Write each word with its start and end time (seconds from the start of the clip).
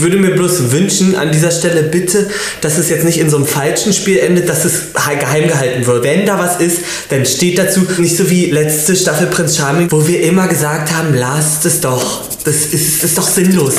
Ich 0.00 0.04
würde 0.04 0.16
mir 0.16 0.30
bloß 0.30 0.72
wünschen, 0.72 1.14
an 1.14 1.30
dieser 1.30 1.50
Stelle 1.50 1.82
bitte, 1.82 2.26
dass 2.62 2.78
es 2.78 2.88
jetzt 2.88 3.04
nicht 3.04 3.18
in 3.18 3.28
so 3.28 3.36
einem 3.36 3.44
falschen 3.44 3.92
Spiel 3.92 4.18
endet, 4.18 4.48
dass 4.48 4.64
es 4.64 4.94
geheim 4.94 5.46
gehalten 5.46 5.86
wird. 5.86 6.04
Wenn 6.04 6.24
da 6.24 6.38
was 6.38 6.58
ist, 6.58 6.78
dann 7.10 7.26
steht 7.26 7.58
dazu 7.58 7.86
nicht 7.98 8.16
so 8.16 8.30
wie 8.30 8.46
letzte 8.46 8.96
Staffel 8.96 9.26
Prinz 9.26 9.58
Charming, 9.58 9.92
wo 9.92 10.08
wir 10.08 10.22
immer 10.22 10.48
gesagt 10.48 10.90
haben, 10.90 11.12
lasst 11.12 11.66
es 11.66 11.82
doch. 11.82 12.22
Das 12.44 12.64
ist, 12.72 13.04
ist 13.04 13.18
doch 13.18 13.28
sinnlos. 13.28 13.74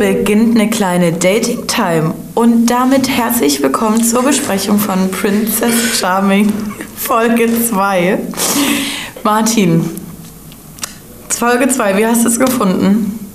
Beginnt 0.00 0.58
eine 0.58 0.70
kleine 0.70 1.12
Dating 1.12 1.66
Time 1.66 2.14
und 2.34 2.68
damit 2.68 3.06
herzlich 3.06 3.62
willkommen 3.62 4.02
zur 4.02 4.22
Besprechung 4.22 4.78
von 4.78 5.10
Princess 5.10 5.74
Charming 6.00 6.50
Folge 6.96 7.46
2. 7.68 8.18
Martin, 9.22 9.84
Folge 11.28 11.68
2, 11.68 11.98
wie 11.98 12.06
hast 12.06 12.24
du 12.24 12.28
es 12.30 12.38
gefunden? 12.38 13.28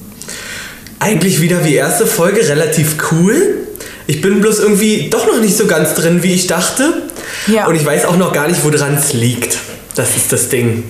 Eigentlich 0.98 1.40
wieder 1.40 1.63
wie 1.63 1.76
erste 1.76 2.07
Folge, 2.07 2.49
relativ 2.49 2.95
cool. 3.12 3.68
Ich 4.07 4.21
bin 4.21 4.41
bloß 4.41 4.57
irgendwie 4.57 5.12
doch 5.12 5.27
noch 5.27 5.40
nicht 5.40 5.55
so 5.55 5.68
ganz 5.68 5.93
drin, 5.93 6.23
wie 6.23 6.34
ich 6.34 6.48
dachte. 6.48 7.04
Ja. 7.45 7.68
Und 7.68 7.76
ich 7.76 7.85
weiß 7.85 8.05
auch 8.05 8.18
noch 8.18 8.34
gar 8.34 8.48
nicht, 8.48 8.63
woran 8.63 8.95
es 8.95 9.13
liegt. 9.13 9.59
Das 9.93 10.18
ist 10.18 10.32
das 10.32 10.49
Ding. 10.49 10.84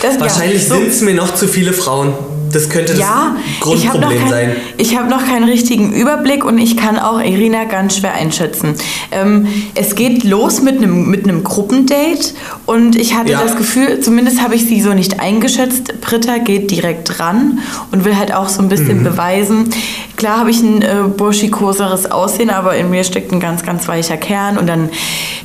Das, 0.00 0.18
Wahrscheinlich 0.18 0.62
ja, 0.62 0.68
so- 0.70 0.74
sind 0.76 0.88
es 0.88 1.02
mir 1.02 1.12
noch 1.12 1.34
zu 1.34 1.46
viele 1.46 1.74
Frauen. 1.74 2.14
Das 2.52 2.68
könnte 2.68 2.92
das 2.92 3.00
Ja, 3.00 3.36
ich 3.74 3.88
habe 3.88 3.98
Grundproblem 3.98 4.20
kein, 4.20 4.28
sein. 4.30 4.56
ich 4.76 4.96
hab 4.96 5.08
noch 5.08 5.24
keinen 5.26 5.44
richtigen 5.44 5.92
Überblick 5.92 6.44
und 6.44 6.58
ich 6.58 6.76
kann 6.76 6.98
auch 6.98 7.18
Irina 7.20 7.64
ganz 7.64 7.96
schwer 7.96 8.14
einschätzen. 8.14 8.74
Ähm, 9.10 9.46
es 9.74 9.94
geht 9.94 10.24
los 10.24 10.60
mit 10.62 10.76
einem 10.78 11.08
mit 11.10 11.24
einem 11.24 11.42
Gruppendate 11.44 12.34
und 12.66 12.96
ich 12.96 13.14
hatte 13.14 13.32
Ja. 13.32 13.42
das 13.42 13.56
Gefühl, 13.56 14.00
zumindest 14.00 14.42
habe 14.42 14.54
ich 14.54 14.66
sie 14.66 14.80
so 14.80 14.92
nicht 14.94 15.20
eingeschätzt. 15.20 16.00
Britta 16.00 16.38
geht 16.38 16.70
direkt 16.70 17.20
ran 17.20 17.60
und 17.90 18.04
will 18.04 18.16
halt 18.16 18.34
auch 18.34 18.48
so 18.48 18.60
ein 18.60 18.68
bisschen 18.68 18.98
Mhm. 19.00 19.04
beweisen. 19.04 19.70
Klar 20.16 20.38
habe 20.38 20.50
ich 20.50 20.60
ein 20.62 20.82
äh, 20.82 20.94
burschikoseres 21.16 22.10
Aussehen, 22.10 22.50
aber 22.50 22.76
in 22.76 22.90
mir 22.90 23.02
steckt 23.04 23.32
ein 23.32 23.40
ganz, 23.40 23.64
ganz 23.64 23.88
weicher 23.88 24.16
Kern 24.16 24.58
und 24.58 24.68
dann 24.68 24.88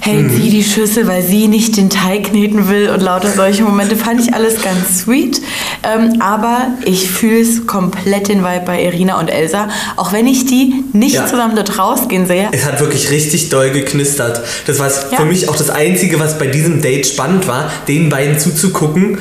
hält 0.01 0.31
Mhm. 0.31 0.35
sie 0.41 0.49
die 0.49 0.63
Schüssel, 0.63 1.07
weil 1.07 1.23
sie 1.23 1.47
nicht 1.47 1.77
den 1.77 1.89
Teig 1.89 2.25
kneten 2.31 2.69
will 2.69 2.89
und 2.93 3.01
lauter 3.01 3.29
solche 3.29 3.63
Momente 3.63 3.95
fand 3.95 4.21
ich 4.21 4.33
alles 4.33 4.61
ganz 4.61 4.99
sweet. 4.99 5.41
Ähm, 5.83 6.21
aber 6.21 6.67
ich 6.85 6.96
fühle 7.05 7.39
es 7.41 7.67
komplett 7.67 8.27
den 8.29 8.39
Vibe 8.39 8.63
bei 8.65 8.81
Irina 8.83 9.19
und 9.19 9.27
Elsa, 9.29 9.69
auch 9.95 10.11
wenn 10.13 10.25
ich 10.27 10.45
die 10.45 10.83
nicht 10.93 11.15
Ja. 11.15 11.27
zusammen 11.27 11.55
dort 11.55 11.77
rausgehen 11.77 12.25
sehe. 12.27 12.49
Es 12.51 12.65
hat 12.65 12.79
wirklich 12.79 13.09
richtig 13.11 13.49
doll 13.49 13.69
geknistert. 13.69 14.41
Das 14.65 14.79
war 14.79 14.87
Ja. 14.87 15.17
für 15.17 15.25
mich 15.25 15.47
auch 15.49 15.55
das 15.55 15.69
Einzige, 15.69 16.19
was 16.19 16.37
bei 16.39 16.47
diesem 16.47 16.81
Date 16.81 17.05
spannend 17.07 17.47
war, 17.47 17.69
den 17.87 18.09
beiden 18.09 18.39
zuzugucken, 18.39 19.19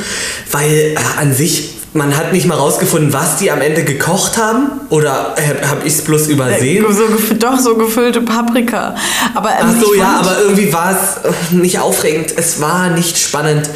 weil 0.52 0.70
äh, 0.94 0.96
an 1.20 1.34
sich 1.34 1.70
man 1.92 2.14
hat 2.14 2.34
nicht 2.34 2.44
mal 2.46 2.56
rausgefunden, 2.56 3.14
was 3.14 3.38
die 3.38 3.50
am 3.50 3.62
Ende 3.62 3.82
gekocht 3.82 4.36
haben 4.36 4.70
oder 4.90 5.34
äh, 5.38 5.66
habe 5.66 5.86
ich 5.86 5.94
es 5.94 6.02
bloß 6.02 6.26
übersehen? 6.26 6.84
So, 6.90 7.04
gef- 7.04 7.38
doch, 7.38 7.58
so 7.58 7.74
gefüllte 7.74 8.20
Paprika. 8.20 8.94
Aber, 9.34 9.48
ähm, 9.48 9.56
Ach 9.62 9.80
so, 9.82 9.94
ich 9.94 10.00
ja, 10.00 10.18
aber 10.20 10.36
irgendwie 10.42 10.70
war 10.74 10.90
es 10.92 11.24
äh, 11.24 11.54
nicht 11.56 11.78
aufregend. 11.78 12.34
Es 12.36 12.60
war 12.60 12.90
nicht 12.90 13.16
spannend. 13.16 13.70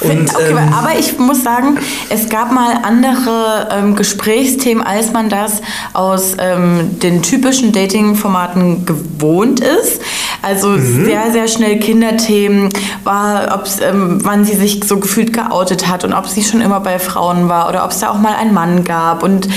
Und, 0.00 0.34
okay, 0.34 0.50
ähm, 0.50 0.58
aber 0.74 0.98
ich 0.98 1.18
muss 1.18 1.42
sagen, 1.42 1.78
es 2.10 2.28
gab 2.28 2.52
mal 2.52 2.78
andere 2.82 3.68
ähm, 3.72 3.96
Gesprächsthemen, 3.96 4.84
als 4.84 5.12
man 5.12 5.30
das 5.30 5.62
aus 5.94 6.36
ähm, 6.38 6.98
den 7.00 7.22
typischen 7.22 7.72
Dating-Formaten 7.72 8.84
gewohnt 8.84 9.60
ist. 9.60 10.00
Also 10.42 10.68
Mhm. 10.68 11.06
sehr, 11.06 11.32
sehr 11.32 11.48
schnell 11.48 11.78
Kinderthemen, 11.80 12.68
war, 13.04 13.54
ob's, 13.54 13.78
ähm, 13.80 14.18
wann 14.22 14.44
sie 14.44 14.54
sich 14.54 14.82
so 14.84 14.98
gefühlt 14.98 15.32
geoutet 15.32 15.88
hat 15.88 16.04
und 16.04 16.12
ob 16.12 16.28
sie 16.28 16.42
schon 16.44 16.60
immer 16.60 16.80
bei 16.80 16.98
Frauen 16.98 17.48
war 17.48 17.68
oder 17.68 17.84
ob 17.84 17.90
es 17.90 17.98
da 18.00 18.10
auch 18.10 18.18
mal 18.18 18.34
einen 18.34 18.52
Mann 18.52 18.84
gab. 18.84 19.22
Und 19.22 19.48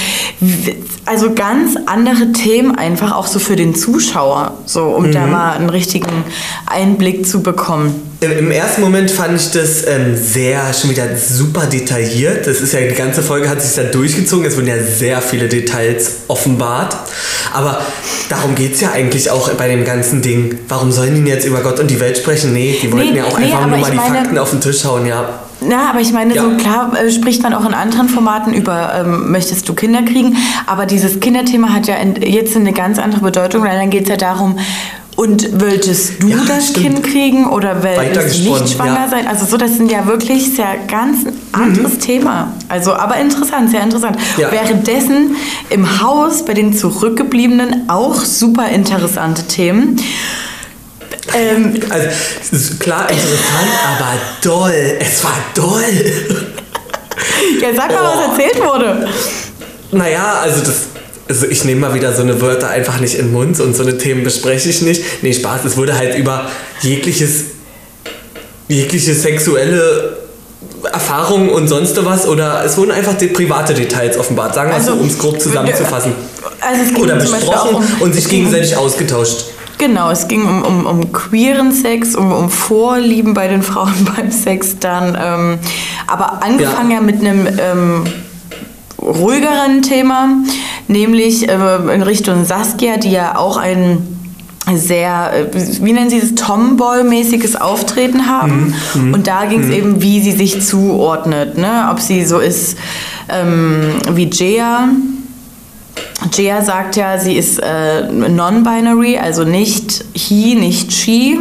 also 1.06 1.34
ganz 1.34 1.76
andere 1.86 2.31
Themen 2.31 2.75
einfach 2.78 3.12
auch 3.16 3.28
so 3.28 3.40
für 3.40 3.56
den 3.56 3.75
Zuschauer, 3.75 4.53
so 4.66 4.86
um 4.86 5.12
da 5.12 5.25
Mhm. 5.25 5.31
mal 5.31 5.52
einen 5.53 5.69
richtigen 5.69 6.24
Einblick 6.66 7.28
zu 7.28 7.44
bekommen. 7.44 8.09
Im, 8.22 8.52
ersten 8.52 8.81
Moment 8.81 9.09
fand 9.09 9.40
ich 9.40 9.52
das 9.52 9.88
ähm, 9.88 10.13
sehr, 10.18 10.74
schon 10.74 10.90
wieder 10.90 11.16
super 11.16 11.68
detailliert. 11.68 12.47
Das 12.47 12.59
ist 12.59 12.74
ja, 12.74 12.81
die 12.81 12.94
ganze 12.94 13.22
Folge 13.22 13.47
hat 13.50 13.62
sich 13.62 13.75
da 13.81 13.90
durchgezogen. 13.90 14.46
Es 14.46 14.57
wurden 14.57 14.68
ja 14.68 14.84
sehr 14.84 15.22
viele 15.22 15.47
Details 15.47 16.18
offenbart. 16.28 16.97
Aber 17.53 17.81
darum 18.28 18.56
geht 18.56 18.74
es 18.75 18.81
ja 18.81 18.91
eigentlich 18.91 19.31
auch 19.31 19.50
bei 19.53 19.69
dem 19.69 19.85
ganzen 19.85 20.22
Ding. 20.22 20.59
Warum 20.68 20.91
sollen 20.91 21.24
die 21.24 21.31
jetzt 21.31 21.46
über 21.47 21.62
Gott 21.62 21.80
und 21.80 21.90
die 21.90 22.02
Welt 22.02 22.18
sprechen? 22.18 22.52
Nee, 22.52 22.78
die 22.81 22.91
wollten 22.91 23.12
Nee, 23.13 23.19
ja 23.19 23.24
auch 23.24 23.40
nee, 23.40 23.46
einfach 23.46 23.68
nur 23.68 23.78
mal 23.78 23.90
die 23.91 23.96
meine- 23.96 24.16
Fakten 24.16 24.38
auf 24.38 24.50
den 24.50 24.59
Tisch 24.59 24.84
hauen, 24.84 25.06
ja. 25.06 25.40
Ja, 25.62 25.90
aber 25.90 26.00
ich 26.01 26.12
meine, 26.12 26.36
Ja. 26.36 26.41
so 26.44 26.57
klar 26.57 26.91
äh, 27.01 27.09
spricht 27.12 27.41
man 27.41 27.53
auch 27.53 27.66
in 27.66 27.74
anderen 27.74 28.09
Formaten 28.09 28.53
über, 28.53 28.94
ähm, 29.00 29.31
möchtest 29.31 29.68
du 29.69 29.74
Kinder 29.74 30.01
kriegen? 30.03 30.36
Aber 30.68 30.86
dieses 30.86 31.19
Kinderthema 31.22 31.69
hat 31.74 31.88
ja 31.88 31.96
in, 31.96 32.16
jetzt 32.22 32.56
eine 32.56 32.72
ganz 32.74 32.97
andere 33.00 33.22
Bedeutung, 33.22 33.63
weil 33.63 33.78
dann 33.78 33.90
geht 33.90 34.03
es 34.03 34.09
ja 34.09 34.16
darum, 34.18 34.57
und 35.19 35.59
wolltest 35.59 36.24
du 36.24 36.30
Ja, 36.30 36.38
das 36.47 36.69
stimmt. 36.69 37.03
Kind 37.03 37.03
kriegen 37.03 37.50
oder 37.50 37.84
willst 37.84 38.40
du 38.40 38.53
nicht 38.53 38.69
schwanger 38.69 39.02
ja. 39.02 39.06
Mhm. 39.06 39.12
sein? 39.12 39.28
Also 39.28 39.46
so, 39.46 39.57
das 39.57 39.75
sind 39.75 39.91
ja 39.91 40.07
wirklich 40.07 40.56
sehr 40.56 40.78
ganz 40.88 41.25
anderes 41.52 41.97
Thema. 41.97 42.53
Also, 42.69 42.94
aber 42.94 43.18
interessant, 43.18 43.69
sehr 43.69 43.84
interessant. 43.84 44.18
Ja. 44.38 44.50
Währenddessen 44.50 45.35
im 45.69 46.02
Haus 46.02 46.46
bei 46.46 46.53
den 46.53 46.72
Zurückgebliebenen 46.72 47.90
auch 47.90 48.16
super 48.16 48.69
interessante 48.69 49.44
Themen. 49.44 50.02
Ähm, 51.34 51.78
Also, 51.90 52.07
es 52.41 52.53
ist 52.53 52.80
klar 52.80 53.09
interessant, 53.09 53.72
aber 53.90 54.13
doll. 54.41 54.97
Es 55.01 55.22
war 55.22 55.36
doll. 55.53 55.84
ja, 57.62 57.68
sag 57.75 57.91
mal, 57.91 58.03
was 58.06 58.40
erzählt 58.40 58.66
wurde. 58.66 59.09
Naja, 59.91 60.40
also 60.44 60.62
das. 60.62 60.99
Also 61.29 61.45
ich 61.45 61.63
nehme 61.63 61.81
mal 61.81 61.94
wieder 61.94 62.12
so 62.13 62.23
eine 62.23 62.41
Wörter 62.41 62.69
einfach 62.69 63.00
nicht 63.00 63.13
in 63.16 63.28
den 63.28 63.34
Mund 63.34 63.59
und 63.59 63.75
so 63.75 63.84
eine 63.84 63.97
Themen 64.00 64.23
bespreche 64.23 64.67
ich 64.67 64.81
nicht. 64.81 65.03
Nee, 65.22 65.31
Spaß, 65.31 65.63
es 65.63 65.78
wurde 65.78 65.95
halt 65.95 66.17
über 66.17 66.50
jegliches, 66.81 67.44
jegliche 68.67 69.13
sexuelle 69.13 70.18
Erfahrung 70.91 71.50
und 71.50 71.68
sonst 71.68 72.03
was 72.03 72.28
oder 72.28 72.63
es 72.66 72.78
wurden 72.78 72.91
einfach 72.91 73.13
die 73.13 73.28
private 73.28 73.75
Details 73.75 74.18
offenbart, 74.18 74.56
sagen 74.56 74.72
wir 74.72 74.75
Also, 74.75 74.95
so, 74.95 75.01
um 75.01 75.07
es 75.07 75.19
grob 75.19 75.39
zusammenzufassen. 75.39 76.13
Also 76.62 77.00
Oder 77.00 77.16
besprochen 77.16 77.75
um, 77.75 78.01
und 78.01 78.13
sich 78.13 78.28
gegenseitig 78.28 78.75
ausgetauscht. 78.75 79.45
Genau, 79.78 80.09
es 80.12 80.28
ging 80.28 80.45
um, 80.45 80.63
um, 80.63 80.85
um 80.85 81.12
queeren 81.13 81.72
Sex, 81.72 82.16
um, 82.16 82.31
um 82.34 82.50
Vorlieben 82.50 83.34
bei 83.34 83.47
den 83.47 83.62
Frauen 83.62 83.94
beim 84.16 84.31
Sex 84.31 84.78
dann. 84.79 85.18
Ähm, 85.22 85.59
aber 86.07 86.44
angefangen 86.44 86.91
ja, 86.91 86.97
Ja. 86.97 87.01
mit 87.01 87.19
einem 87.22 87.47
ähm, 87.47 88.03
ruhigeren 89.02 89.82
Thema, 89.82 90.30
nämlich 90.88 91.48
äh, 91.48 91.94
in 91.94 92.02
Richtung 92.02 92.46
Saskia, 92.46 92.98
die 92.98 93.12
ja 93.12 93.38
auch 93.38 93.58
ein 93.58 94.20
sehr, 94.74 95.32
äh, 95.34 95.46
wie 95.82 95.94
nennen 95.94 96.10
Sie 96.10 96.20
es, 96.20 96.36
Tomboy-mäßiges 96.36 97.56
Auftreten 97.56 98.28
haben. 98.28 98.74
Und 99.14 99.28
da 99.28 99.46
ging 99.46 99.62
es 99.62 99.70
eben, 99.70 100.02
wie 100.02 100.22
sie 100.22 100.32
sich 100.32 100.62
zuordnet. 100.62 101.58
Ne? 101.58 101.90
Ob 101.92 102.00
sie 102.00 102.26
so 102.26 102.40
ist 102.40 102.78
ähm, 103.30 103.94
wie 104.12 104.30
Jea. 104.32 104.90
Jia 106.34 106.62
sagt 106.62 106.96
ja, 106.96 107.18
sie 107.18 107.36
ist 107.36 107.60
äh, 107.60 108.04
non-binary, 108.12 109.18
also 109.18 109.44
nicht 109.44 110.06
he, 110.14 110.56
nicht 110.56 110.92
she. 110.92 111.38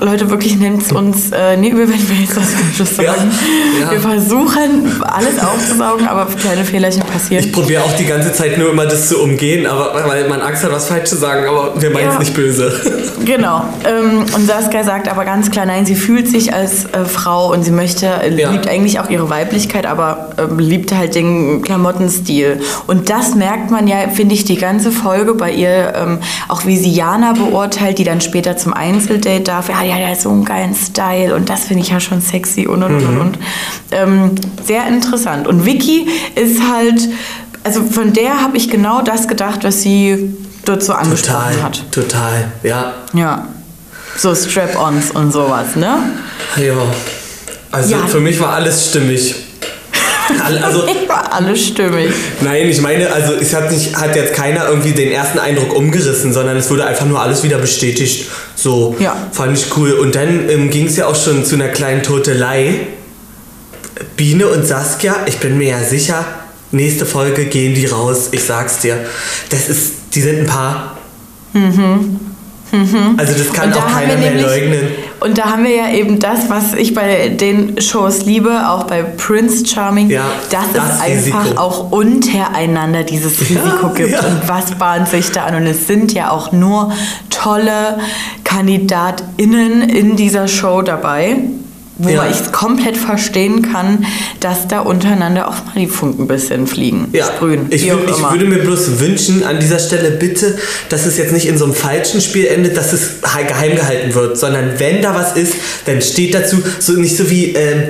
Leute, 0.00 0.28
wirklich 0.30 0.56
nehmt 0.56 0.82
es 0.82 0.92
uns 0.92 1.30
äh, 1.32 1.56
nie 1.56 1.70
übel, 1.70 1.88
wenn 1.88 2.08
wir 2.08 2.16
jetzt 2.16 2.36
was 2.36 2.54
Falsches 2.54 2.96
Ja, 2.98 3.14
sagen. 3.14 3.30
ja. 3.80 3.90
Wir 3.90 4.00
versuchen, 4.00 5.02
alles 5.02 5.38
aufzusaugen, 5.38 6.06
aber 6.06 6.26
kleine 6.26 6.64
Fehlerchen 6.64 7.02
passieren. 7.02 7.44
Ich 7.44 7.52
probiere 7.52 7.82
auch 7.84 7.92
die 7.96 8.04
ganze 8.04 8.32
Zeit 8.32 8.58
nur 8.58 8.70
immer 8.70 8.86
das 8.86 9.08
zu 9.08 9.18
umgehen, 9.22 9.66
aber 9.66 10.04
weil 10.06 10.28
man 10.28 10.40
Angst 10.40 10.62
hat, 10.64 10.72
was 10.72 10.86
falsch 10.88 11.08
zu 11.08 11.16
sagen, 11.16 11.46
aber 11.48 11.80
wir 11.80 11.90
meinen 11.90 12.08
es 12.08 12.14
Ja. 12.14 12.20
nicht 12.20 12.34
böse. 12.34 12.72
Genau. 13.24 13.62
Ähm, 13.84 14.24
und 14.34 14.46
Saskia 14.46 14.84
sagt 14.84 15.06
aber 15.10 15.24
ganz 15.26 15.50
klar, 15.50 15.66
nein, 15.66 15.84
sie 15.84 15.96
fühlt 15.96 16.28
sich 16.28 16.54
als 16.54 16.86
äh, 16.86 17.04
Frau 17.04 17.52
und 17.52 17.62
sie 17.62 17.72
möchte, 17.72 18.06
äh, 18.06 18.34
Ja. 18.34 18.50
liebt 18.50 18.66
eigentlich 18.68 19.00
auch 19.00 19.10
ihre 19.10 19.28
Weiblichkeit, 19.28 19.84
aber 19.84 20.30
ähm, 20.38 20.58
liebt 20.58 20.94
halt 20.94 21.14
den 21.14 21.60
Klamottenstil. 21.60 22.60
Und 22.86 23.10
das 23.10 23.34
merkt 23.34 23.70
man 23.70 23.86
ja, 23.86 23.96
finde 24.14 24.34
ich, 24.34 24.44
die 24.44 24.56
ganze 24.56 24.90
Folge 24.92 25.34
bei 25.34 25.50
ihr, 25.52 25.92
ähm, 25.96 26.18
auch 26.48 26.64
wie 26.64 26.76
sie 26.78 26.90
Jana 26.90 27.32
beurteilt, 27.32 27.98
die 27.98 28.04
dann 28.04 28.20
später 28.22 28.56
zum 28.56 28.72
Einzeldate 28.72 29.40
darf. 29.40 29.67
Ja, 29.68 29.82
die 29.82 29.92
hat 29.92 30.00
ja 30.00 30.14
so 30.14 30.30
einen 30.30 30.44
geilen 30.44 30.74
Style 30.74 31.34
und 31.34 31.48
das 31.48 31.64
finde 31.64 31.82
ich 31.82 31.90
ja 31.90 32.00
schon 32.00 32.20
sexy 32.20 32.66
und 32.66 32.82
und 32.82 32.96
und 33.02 33.18
und. 33.18 33.38
Ähm, 33.90 34.30
sehr 34.64 34.86
interessant. 34.88 35.46
Und 35.46 35.64
Vicky 35.66 36.06
ist 36.34 36.60
halt, 36.62 37.00
also 37.64 37.82
von 37.84 38.12
der 38.12 38.40
habe 38.42 38.56
ich 38.56 38.70
genau 38.70 39.02
das 39.02 39.28
gedacht, 39.28 39.64
was 39.64 39.82
sie 39.82 40.34
dort 40.64 40.82
so 40.82 40.92
angesprochen 40.92 41.52
Total, 41.54 41.62
hat. 41.62 41.82
total, 41.92 42.52
ja. 42.62 42.92
Ja. 43.14 43.46
So 44.16 44.34
Strap-ons 44.34 45.10
und 45.12 45.32
sowas, 45.32 45.76
ne? 45.76 45.98
Ja. 46.56 46.72
Also 47.70 47.92
Ja. 47.94 48.06
für 48.06 48.20
mich 48.20 48.40
war 48.40 48.54
alles 48.54 48.88
stimmig. 48.88 49.34
Also, 50.62 50.86
war 51.08 51.32
alles 51.32 51.66
stimmig. 51.68 52.10
Nein, 52.40 52.68
ich 52.68 52.80
meine, 52.80 53.12
also 53.12 53.32
es 53.34 53.54
hat, 53.54 53.70
nicht, 53.70 53.96
hat 53.96 54.14
jetzt 54.16 54.34
keiner 54.34 54.68
irgendwie 54.68 54.92
den 54.92 55.10
ersten 55.10 55.38
Eindruck 55.38 55.74
umgerissen, 55.74 56.32
sondern 56.32 56.56
es 56.56 56.70
wurde 56.70 56.84
einfach 56.86 57.06
nur 57.06 57.20
alles 57.20 57.42
wieder 57.42 57.58
bestätigt. 57.58 58.28
So, 58.54 58.96
Ja. 58.98 59.16
fand 59.32 59.56
ich 59.58 59.76
cool. 59.76 59.92
Und 59.92 60.14
dann 60.14 60.48
ähm, 60.48 60.70
ging 60.70 60.86
es 60.86 60.96
ja 60.96 61.06
auch 61.06 61.16
schon 61.16 61.44
zu 61.44 61.54
einer 61.54 61.68
kleinen 61.68 62.02
Totelei. 62.02 62.86
Biene 64.16 64.46
und 64.48 64.66
Saskia, 64.66 65.16
ich 65.26 65.38
bin 65.38 65.58
mir 65.58 65.70
ja 65.70 65.82
sicher, 65.82 66.24
nächste 66.70 67.04
Folge 67.06 67.46
gehen 67.46 67.74
die 67.74 67.86
raus. 67.86 68.28
Ich 68.32 68.44
sag's 68.44 68.78
dir. 68.80 68.96
Das 69.50 69.68
ist, 69.68 69.92
die 70.14 70.20
sind 70.20 70.40
ein 70.40 70.46
Paar. 70.46 70.96
Also 73.16 73.32
das 73.32 73.52
kann 73.52 73.70
da 73.72 73.78
auch 73.78 73.86
keiner 73.92 74.16
mehr 74.16 74.30
nämlich- 74.32 74.42
leugnen. 74.46 74.80
Und 75.20 75.36
da 75.38 75.46
haben 75.46 75.64
wir 75.64 75.74
ja 75.74 75.90
eben 75.90 76.18
das, 76.18 76.48
was 76.48 76.74
ich 76.74 76.94
bei 76.94 77.28
den 77.28 77.80
Shows 77.80 78.24
liebe, 78.24 78.68
auch 78.68 78.84
bei 78.84 79.02
Prince 79.02 79.66
Charming, 79.66 80.10
Ja, 80.10 80.24
dass 80.50 80.72
das 80.74 80.84
es 80.96 81.00
einfach 81.00 81.44
Risiko. 81.46 81.60
auch 81.60 81.90
untereinander 81.92 83.02
dieses 83.02 83.40
Risiko 83.48 83.88
gibt. 83.94 84.10
ja. 84.12 84.20
Und 84.20 84.48
was 84.48 84.72
bahnt 84.72 85.08
sich 85.08 85.30
da 85.32 85.44
an? 85.46 85.54
Und 85.56 85.66
es 85.66 85.86
sind 85.86 86.12
ja 86.12 86.30
auch 86.30 86.52
nur 86.52 86.92
tolle 87.30 87.98
KandidatInnen 88.44 89.88
in 89.88 90.16
dieser 90.16 90.46
Show 90.48 90.82
dabei. 90.82 91.36
Wo 92.00 92.08
Ja. 92.10 92.28
ich 92.30 92.52
komplett 92.52 92.96
verstehen 92.96 93.62
kann, 93.72 94.06
dass 94.38 94.68
da 94.68 94.80
untereinander 94.80 95.48
auch 95.48 95.64
mal 95.66 95.72
die 95.76 95.88
Funken 95.88 96.22
ein 96.24 96.28
bisschen 96.28 96.66
fliegen, 96.68 97.08
Ja, 97.12 97.26
sprühen. 97.26 97.66
ich, 97.70 97.90
würd, 97.90 98.08
ich 98.08 98.30
würde 98.30 98.44
mir 98.44 98.58
bloß 98.58 99.00
wünschen, 99.00 99.42
an 99.44 99.58
dieser 99.58 99.80
Stelle 99.80 100.12
bitte, 100.12 100.56
dass 100.90 101.06
es 101.06 101.18
jetzt 101.18 101.32
nicht 101.32 101.46
in 101.46 101.58
so 101.58 101.64
einem 101.64 101.74
falschen 101.74 102.20
Spiel 102.20 102.46
endet, 102.46 102.76
dass 102.76 102.92
es 102.92 103.02
he- 103.36 103.44
geheim 103.48 103.74
gehalten 103.74 104.14
wird, 104.14 104.38
sondern 104.38 104.78
wenn 104.78 105.02
da 105.02 105.14
was 105.14 105.36
ist, 105.36 105.54
dann 105.86 106.00
steht 106.00 106.34
dazu, 106.34 106.58
so 106.78 106.92
nicht 106.92 107.16
so 107.16 107.28
wie 107.30 107.46
ähm, 107.54 107.82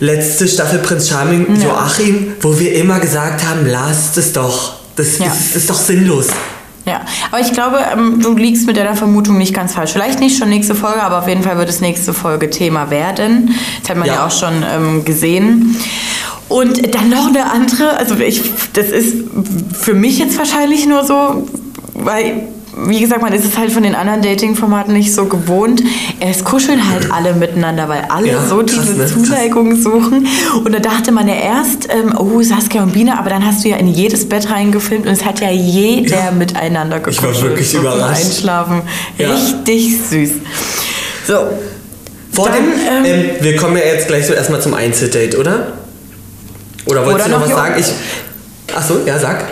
letzte 0.00 0.48
Staffel 0.48 0.80
Prinz 0.80 1.08
Charming 1.08 1.46
Ja. 1.60 1.68
Joachim, 1.68 2.32
wo 2.40 2.58
wir 2.58 2.74
immer 2.74 2.98
gesagt 2.98 3.44
haben, 3.48 3.66
lasst 3.66 4.18
es 4.18 4.32
doch. 4.32 4.74
Das 4.96 5.18
Ja. 5.18 5.26
ist, 5.26 5.54
ist 5.54 5.70
doch 5.70 5.78
sinnlos. 5.80 6.26
Ja, 6.84 7.02
aber 7.30 7.40
ich 7.40 7.52
glaube, 7.52 7.78
ähm, 7.92 8.20
du 8.20 8.34
liegst 8.36 8.66
mit 8.66 8.76
deiner 8.76 8.96
Vermutung 8.96 9.38
nicht 9.38 9.54
ganz 9.54 9.74
falsch. 9.74 9.92
Vielleicht 9.92 10.18
nicht 10.18 10.36
schon 10.36 10.48
nächste 10.48 10.74
Folge, 10.74 11.02
aber 11.02 11.18
auf 11.20 11.28
jeden 11.28 11.42
Fall 11.44 11.56
wird 11.56 11.68
es 11.68 11.80
nächste 11.80 12.12
Folge 12.12 12.50
Thema 12.50 12.90
werden. 12.90 13.54
Das 13.82 13.90
hat 13.90 13.96
man 13.98 14.08
ja, 14.08 14.14
Ja. 14.14 14.26
auch 14.26 14.30
schon 14.32 14.64
ähm, 14.68 15.04
gesehen. 15.04 15.76
Und 16.48 16.94
dann 16.94 17.08
noch 17.08 17.28
eine 17.28 17.50
andere, 17.50 17.96
also 17.96 18.16
ich, 18.16 18.42
das 18.72 18.88
ist 18.88 19.14
für 19.80 19.94
mich 19.94 20.18
jetzt 20.18 20.36
wahrscheinlich 20.36 20.86
nur 20.86 21.04
so, 21.04 21.48
weil, 21.94 22.48
wie 22.74 23.00
gesagt, 23.00 23.20
man 23.22 23.32
ist 23.32 23.44
es 23.44 23.58
halt 23.58 23.70
von 23.70 23.82
den 23.82 23.94
anderen 23.94 24.22
Dating-Formaten 24.22 24.94
nicht 24.94 25.14
so 25.14 25.26
gewohnt. 25.26 25.82
Es 26.20 26.42
kuscheln 26.42 26.88
halt 26.90 27.10
alle 27.12 27.34
miteinander, 27.34 27.88
weil 27.88 28.04
alle 28.08 28.28
Ja, 28.28 28.42
so 28.46 28.62
diese 28.62 28.94
ne? 28.94 29.06
Zuneigung 29.06 29.76
suchen. 29.80 30.26
Und 30.64 30.72
da 30.72 30.78
dachte 30.78 31.12
man 31.12 31.28
ja 31.28 31.34
erst, 31.34 31.88
ähm, 31.90 32.14
oh, 32.16 32.40
Saskia 32.42 32.82
und 32.82 32.92
Biene, 32.92 33.18
aber 33.18 33.28
dann 33.30 33.44
hast 33.44 33.64
du 33.64 33.68
ja 33.68 33.76
in 33.76 33.88
jedes 33.88 34.28
Bett 34.28 34.50
reingefilmt 34.50 35.06
und 35.06 35.12
es 35.12 35.24
hat 35.24 35.40
ja 35.40 35.50
jeder 35.50 36.16
Ja. 36.16 36.30
miteinander 36.30 36.96
Ich 37.06 37.22
war 37.22 37.28
gekuschelt. 37.30 37.42
wirklich 37.50 37.74
überrascht. 37.74 38.24
Einschlafen. 38.24 38.82
Ja. 39.18 39.30
Richtig 39.32 39.98
süß. 40.08 40.30
So. 41.26 41.34
Vor 42.32 42.46
Dann, 42.46 42.54
dem, 42.56 42.64
ähm, 42.88 43.04
ähm, 43.04 43.30
wir 43.40 43.56
kommen 43.56 43.76
ja 43.76 43.84
jetzt 43.84 44.08
gleich 44.08 44.26
so 44.26 44.32
erstmal 44.32 44.62
zum 44.62 44.72
Einzeldate, 44.72 45.38
oder? 45.38 45.74
Oder 46.86 47.04
wolltest 47.04 47.26
Oder 47.28 47.36
du 47.36 47.40
noch 47.40 47.40
noch 47.40 47.56
was 47.56 47.64
sagen? 47.64 47.74
Ich, 47.78 47.92
ach 48.74 48.82
so, 48.82 49.00
ja, 49.04 49.18
sag. 49.18 49.44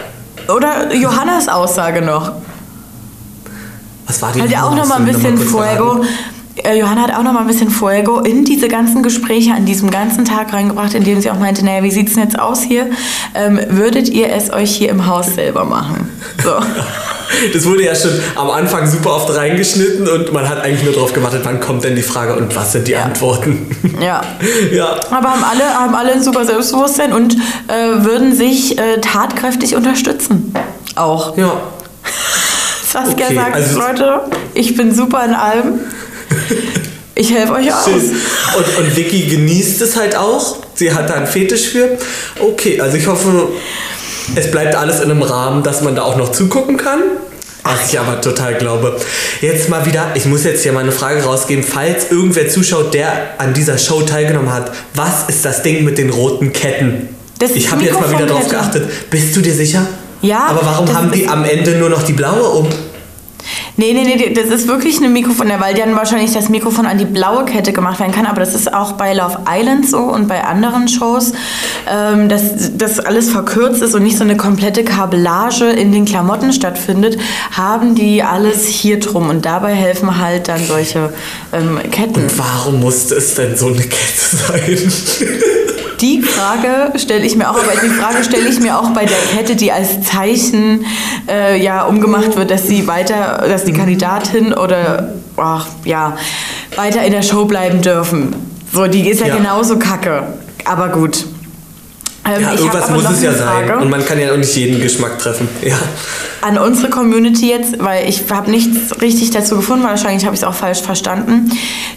Oder 0.48 0.94
Johannas 0.94 1.48
Aussage 1.48 2.00
noch. 2.00 2.32
Was 4.10 4.20
war 4.22 4.32
die? 4.32 4.42
Hat 4.42 4.50
ja 4.50 4.64
auch 4.64 4.72
Hast 4.72 4.78
noch 4.78 4.88
mal 4.88 5.04
du 5.04 5.08
ein 5.08 5.14
bisschen 5.14 5.38
Fuego. 5.38 6.04
Äh, 6.64 6.80
Johanna 6.80 7.02
hat 7.02 7.14
auch 7.14 7.22
noch 7.22 7.32
mal 7.32 7.42
ein 7.42 7.46
bisschen 7.46 7.70
Fuego 7.70 8.18
in 8.18 8.44
diese 8.44 8.66
ganzen 8.66 9.04
Gespräche 9.04 9.54
an 9.54 9.66
diesem 9.66 9.88
ganzen 9.88 10.24
Tag 10.24 10.52
reingebracht, 10.52 10.94
in 10.94 11.04
dem 11.04 11.20
sie 11.20 11.30
auch 11.30 11.38
meinte, 11.38 11.64
naja, 11.64 11.84
wie 11.84 11.92
sieht's 11.92 12.14
denn 12.14 12.24
jetzt 12.24 12.36
aus 12.36 12.60
hier? 12.60 12.86
Ähm, 13.36 13.60
würdet 13.68 14.08
ihr 14.08 14.32
es 14.32 14.52
euch 14.52 14.74
hier 14.74 14.90
im 14.90 15.06
Haus 15.06 15.34
selber 15.34 15.64
machen? 15.64 16.10
So. 16.42 16.50
Das 17.54 17.64
wurde 17.64 17.84
ja 17.84 17.94
schon 17.94 18.10
am 18.34 18.50
Anfang 18.50 18.90
super 18.90 19.14
oft 19.14 19.34
reingeschnitten 19.34 20.06
und 20.08 20.32
man 20.32 20.48
hat 20.48 20.58
eigentlich 20.60 20.82
nur 20.82 20.92
darauf 20.92 21.12
gewartet, 21.12 21.42
wann 21.44 21.60
kommt 21.60 21.84
denn 21.84 21.94
die 21.94 22.02
Frage 22.02 22.34
und 22.34 22.54
was 22.56 22.72
sind 22.72 22.88
die 22.88 22.96
Antworten. 22.96 23.70
Ja. 24.00 24.20
ja. 24.72 24.96
Aber 25.10 25.30
haben 25.30 25.44
alle, 25.44 25.64
haben 25.72 25.94
alle 25.94 26.12
ein 26.14 26.22
super 26.22 26.44
Selbstbewusstsein 26.44 27.12
und 27.12 27.36
äh, 27.68 28.04
würden 28.04 28.34
sich 28.34 28.76
äh, 28.76 29.00
tatkräftig 29.00 29.76
unterstützen. 29.76 30.52
Auch. 30.96 31.36
Ja. 31.36 31.52
Saskia 32.92 33.26
Okay, 33.26 33.34
sagt, 33.36 33.54
also- 33.54 33.78
Leute, 33.78 34.20
ich 34.54 34.76
bin 34.76 34.94
super 34.94 35.24
in 35.24 35.34
allem. 35.34 35.80
Ich 37.14 37.32
helfe 37.32 37.52
euch 37.52 37.72
aus. 37.72 37.84
Schön. 37.84 38.00
Und, 38.56 38.78
und 38.78 38.96
Vicky 38.96 39.22
genießt 39.26 39.80
es 39.82 39.96
halt 39.96 40.16
auch. 40.16 40.56
Sie 40.74 40.92
hat 40.92 41.10
da 41.10 41.14
einen 41.14 41.26
Fetisch 41.26 41.68
für. 41.68 41.98
Okay, 42.38 42.80
also 42.80 42.96
ich 42.96 43.06
hoffe, 43.06 43.48
es 44.34 44.50
bleibt 44.50 44.74
alles 44.74 45.00
in 45.00 45.10
einem 45.10 45.22
Rahmen, 45.22 45.62
dass 45.62 45.82
man 45.82 45.94
da 45.94 46.02
auch 46.02 46.16
noch 46.16 46.32
zugucken 46.32 46.76
kann. 46.76 47.00
Was 47.62 47.92
ich 47.92 48.00
aber 48.00 48.20
total 48.22 48.54
glaube. 48.54 48.96
Jetzt 49.42 49.68
mal 49.68 49.84
wieder, 49.84 50.12
ich 50.14 50.24
muss 50.24 50.44
jetzt 50.44 50.62
hier 50.62 50.72
mal 50.72 50.80
eine 50.80 50.92
Frage 50.92 51.22
rausgeben, 51.22 51.62
falls 51.62 52.10
irgendwer 52.10 52.48
zuschaut, 52.48 52.94
der 52.94 53.34
an 53.38 53.52
dieser 53.52 53.76
Show 53.76 54.00
teilgenommen 54.02 54.52
hat. 54.52 54.72
Was 54.94 55.28
ist 55.28 55.44
das 55.44 55.62
Ding 55.62 55.84
mit 55.84 55.98
den 55.98 56.08
roten 56.10 56.52
Ketten? 56.52 57.08
Das 57.38 57.50
ich 57.52 57.70
habe 57.70 57.84
jetzt 57.84 58.00
mal 58.00 58.10
wieder 58.10 58.26
drauf 58.26 58.48
geachtet. 58.48 58.88
Bist 59.10 59.36
du 59.36 59.40
dir 59.42 59.54
sicher? 59.54 59.86
Ja, 60.22 60.46
Aber 60.48 60.64
warum 60.64 60.94
haben 60.94 61.10
die 61.10 61.26
am 61.26 61.44
Ende 61.44 61.76
nur 61.78 61.88
noch 61.88 62.02
die 62.02 62.12
blaue 62.12 62.48
um? 62.48 62.68
Nee, 63.76 63.94
nee, 63.94 64.04
nee, 64.04 64.34
das 64.34 64.50
ist 64.50 64.68
wirklich 64.68 64.98
eine 64.98 65.08
Mikrofon, 65.08 65.48
weil 65.58 65.74
dann 65.74 65.96
wahrscheinlich 65.96 66.32
das 66.32 66.48
Mikrofon 66.48 66.84
an 66.86 66.98
die 66.98 67.06
blaue 67.06 67.44
Kette 67.46 67.72
gemacht 67.72 67.98
werden 67.98 68.12
kann, 68.12 68.26
aber 68.26 68.40
das 68.40 68.54
ist 68.54 68.72
auch 68.72 68.92
bei 68.92 69.14
Love 69.14 69.38
Island 69.48 69.88
so 69.88 69.98
und 69.98 70.28
bei 70.28 70.44
anderen 70.44 70.86
Shows, 70.86 71.32
ähm, 71.90 72.28
dass 72.28 72.76
das 72.76 73.00
alles 73.00 73.30
verkürzt 73.30 73.80
ist 73.82 73.94
und 73.94 74.02
nicht 74.02 74.18
so 74.18 74.24
eine 74.24 74.36
komplette 74.36 74.84
Kabellage 74.84 75.64
in 75.64 75.92
den 75.92 76.04
Klamotten 76.04 76.52
stattfindet, 76.52 77.18
haben 77.52 77.94
die 77.94 78.22
alles 78.22 78.66
hier 78.66 79.00
drum 79.00 79.30
und 79.30 79.46
dabei 79.46 79.72
helfen 79.72 80.20
halt 80.20 80.48
dann 80.48 80.62
solche 80.66 81.12
ähm, 81.52 81.78
Ketten. 81.90 82.26
Warum 82.36 82.80
musste 82.80 83.14
es 83.14 83.34
denn 83.34 83.56
so 83.56 83.68
eine 83.68 83.80
Kette 83.80 84.36
sein? 84.46 84.92
Die 86.00 86.22
Frage 86.22 86.98
stelle 86.98 87.26
ich 87.26 87.36
mir 87.36 87.50
auch, 87.50 87.56
aber 87.56 87.72
die 87.82 87.90
Frage 87.90 88.24
stelle 88.24 88.48
ich 88.48 88.58
mir 88.60 88.78
auch 88.78 88.90
bei 88.90 89.04
der 89.04 89.18
Kette, 89.36 89.54
die 89.54 89.70
als 89.70 90.00
Zeichen 90.02 90.86
äh, 91.28 91.62
ja 91.62 91.82
umgemacht 91.84 92.36
wird, 92.36 92.50
dass 92.50 92.66
sie 92.66 92.86
weiter, 92.86 93.44
dass 93.48 93.64
die 93.64 93.72
Kandidatin 93.72 94.54
oder 94.54 95.12
ach, 95.36 95.66
ja 95.84 96.16
weiter 96.76 97.02
in 97.02 97.12
der 97.12 97.22
Show 97.22 97.44
bleiben 97.44 97.82
dürfen. 97.82 98.34
So, 98.72 98.86
die 98.86 99.08
ist 99.08 99.20
ja, 99.20 99.26
Ja. 99.26 99.36
genauso 99.36 99.78
kacke. 99.78 100.22
Aber 100.64 100.88
gut. 100.88 101.26
Ähm, 102.36 102.42
Ja, 102.42 102.52
irgendwas 102.52 102.90
muss 102.90 103.10
es 103.10 103.22
ja 103.22 103.30
eine 103.30 103.38
sein. 103.38 103.66
Frage 103.66 103.78
Und 103.82 103.90
man 103.90 104.04
kann 104.04 104.18
ja 104.18 104.32
auch 104.32 104.36
nicht 104.36 104.54
jeden 104.56 104.80
Geschmack 104.80 105.18
treffen. 105.18 105.48
Ja. 105.62 105.76
an 106.40 106.56
unsere 106.58 106.88
Community 106.88 107.50
jetzt, 107.50 107.82
weil 107.82 108.08
ich 108.08 108.22
habe 108.30 108.50
nichts 108.50 109.00
richtig 109.02 109.30
dazu 109.30 109.56
gefunden, 109.56 109.84
wahrscheinlich 109.84 110.24
habe 110.24 110.34
ich 110.34 110.40
es 110.40 110.46
auch 110.46 110.54
falsch 110.54 110.80
verstanden. 110.80 111.50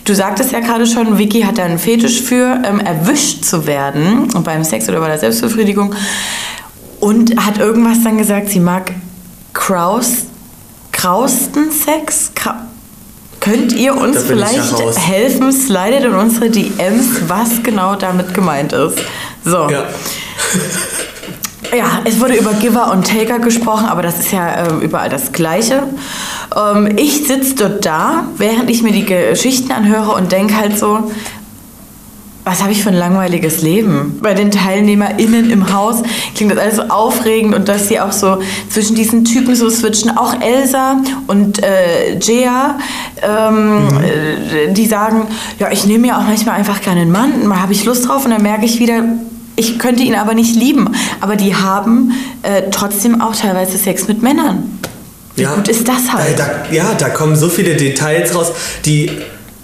Du 0.04 0.14
sagtest 0.14 0.52
ja 0.52 0.60
gerade 0.60 0.86
schon, 0.86 1.18
Vicky 1.18 1.42
hat 1.42 1.58
da 1.58 1.64
einen 1.64 1.80
Fetisch 1.80 2.22
für, 2.22 2.62
ähm, 2.66 2.80
erwischt 2.82 3.46
zu 3.46 3.66
werden 3.68 4.30
und 4.34 4.44
beim 4.44 4.64
Sex 4.64 4.90
oder 4.90 5.00
bei 5.00 5.08
der 5.08 5.18
Selbstbefriedigung 5.18 5.96
und 7.00 7.46
hat 7.46 7.58
irgendwas 7.58 8.04
dann 8.04 8.18
gesagt, 8.18 8.50
sie 8.50 8.60
mag 8.60 8.92
Kraus, 9.54 10.26
Krausten-Sex? 10.92 12.32
Kra 12.36 12.68
Könnt 13.42 13.74
ihr 13.74 13.98
uns 13.98 14.24
vielleicht 14.24 14.74
helfen? 15.06 15.52
Slidet 15.52 16.06
in 16.06 16.14
unsere 16.14 16.50
DMs, 16.50 17.28
was 17.28 17.62
genau 17.62 17.96
damit 17.96 18.34
gemeint 18.34 18.72
ist. 18.72 19.00
So. 19.44 19.70
ja. 19.70 19.84
Ja, 21.76 22.02
es 22.06 22.20
wurde 22.20 22.36
über 22.36 22.54
Giver 22.54 22.92
und 22.92 23.08
Taker 23.08 23.40
gesprochen, 23.40 23.88
aber 23.88 24.04
das 24.04 24.20
ist 24.20 24.32
ja 24.32 24.68
ähm, 24.68 24.82
überall 24.82 25.10
das 25.10 25.32
Gleiche. 25.32 25.84
Ähm, 26.56 26.98
ich 26.98 27.26
sitze 27.26 27.56
dort 27.56 27.84
da, 27.84 28.26
während 28.38 28.70
ich 28.70 28.84
mir 28.84 28.92
die 28.92 29.06
Geschichten 29.06 29.72
anhöre 29.72 30.12
und 30.12 30.32
denke 30.32 30.56
halt 30.56 30.78
so, 30.78 31.12
was 32.44 32.62
habe 32.62 32.74
ich 32.74 32.84
für 32.84 32.90
ein 32.90 32.96
langweiliges 32.96 33.62
Leben? 33.62 34.20
Bei 34.22 34.34
den 34.34 34.52
TeilnehmerInnen 34.52 35.50
im 35.50 35.74
Haus 35.74 36.04
klingt 36.36 36.52
das 36.52 36.60
alles 36.60 36.76
so 36.76 36.82
aufregend 36.84 37.56
und 37.56 37.70
dass 37.70 37.88
sie 37.88 38.00
auch 38.00 38.12
so 38.12 38.40
zwischen 38.70 38.96
diesen 38.96 39.24
Typen 39.24 39.56
so 39.56 39.70
switchen. 39.70 40.16
Auch 40.18 40.42
Elsa 40.42 40.98
und 41.28 41.64
äh, 41.64 42.20
Jea, 42.20 42.78
ähm, 43.22 43.88
äh, 43.98 44.74
die 44.74 44.86
sagen, 44.86 45.28
ja, 45.58 45.72
ich 45.72 45.86
nehme 45.86 46.08
mir 46.08 46.18
auch 46.18 46.24
manchmal 46.24 46.56
einfach 46.56 46.82
gerne 46.82 47.02
einen 47.02 47.12
Mann, 47.12 47.48
mal 47.48 47.62
habe 47.62 47.72
ich 47.72 47.86
Lust 47.86 48.10
drauf 48.10 48.26
und 48.26 48.32
dann 48.32 48.44
merke 48.44 48.66
ich 48.66 48.78
wieder, 48.80 49.04
ich 49.56 49.80
könnte 49.80 50.04
ihn 50.04 50.16
aber 50.16 50.34
nicht 50.34 50.56
lieben. 50.56 50.90
Aber 51.22 51.36
die 51.36 51.56
haben 51.56 52.12
äh, 52.42 52.64
trotzdem 52.72 53.22
auch 53.22 53.36
teilweise 53.36 53.78
Sex 53.78 54.08
mit 54.08 54.22
Männern. 54.22 54.80
Wie 55.36 55.46
gut 55.46 55.68
ist 55.68 55.88
das 55.88 56.12
halt? 56.14 56.38
Da, 56.38 56.46
da, 56.46 56.74
ja, 56.74 56.94
da 56.94 57.10
kommen 57.10 57.36
so 57.36 57.50
viele 57.50 57.76
Details 57.76 58.36
raus, 58.36 58.52
die. 58.86 59.12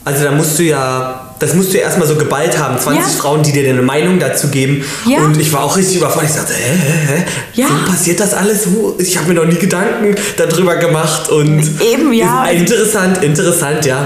Also 0.05 0.23
da 0.23 0.31
musst 0.31 0.57
du 0.57 0.63
ja. 0.63 1.25
Das 1.39 1.53
musst 1.53 1.71
du 1.71 1.77
ja 1.77 1.83
erstmal 1.83 2.07
so 2.07 2.15
geballt 2.15 2.57
haben. 2.59 2.77
20 2.77 3.01
Ja. 3.01 3.07
Frauen, 3.21 3.43
die 3.43 3.53
dir 3.53 3.69
eine 3.69 3.81
Meinung 3.81 4.19
dazu 4.19 4.49
geben. 4.49 4.83
Ja. 5.05 5.19
Und 5.19 5.39
ich 5.39 5.53
war 5.53 5.63
auch 5.63 5.77
richtig 5.77 5.97
überfordert. 5.97 6.29
Ich 6.31 6.35
sagte, 6.35 6.53
hä, 6.53 6.75
hä, 6.75 7.15
hä? 7.15 7.23
Ja. 7.53 7.67
So 7.67 7.89
passiert 7.89 8.19
das 8.19 8.33
alles? 8.33 8.67
Ich 8.97 9.17
habe 9.17 9.29
mir 9.29 9.35
noch 9.35 9.45
nie 9.45 9.55
Gedanken 9.55 10.15
darüber 10.35 10.75
gemacht. 10.75 11.29
Und 11.29 11.61
Eben, 11.81 12.11
ja. 12.11 12.45
Interessant, 12.47 13.23
interessant, 13.23 13.85
ja. 13.85 14.05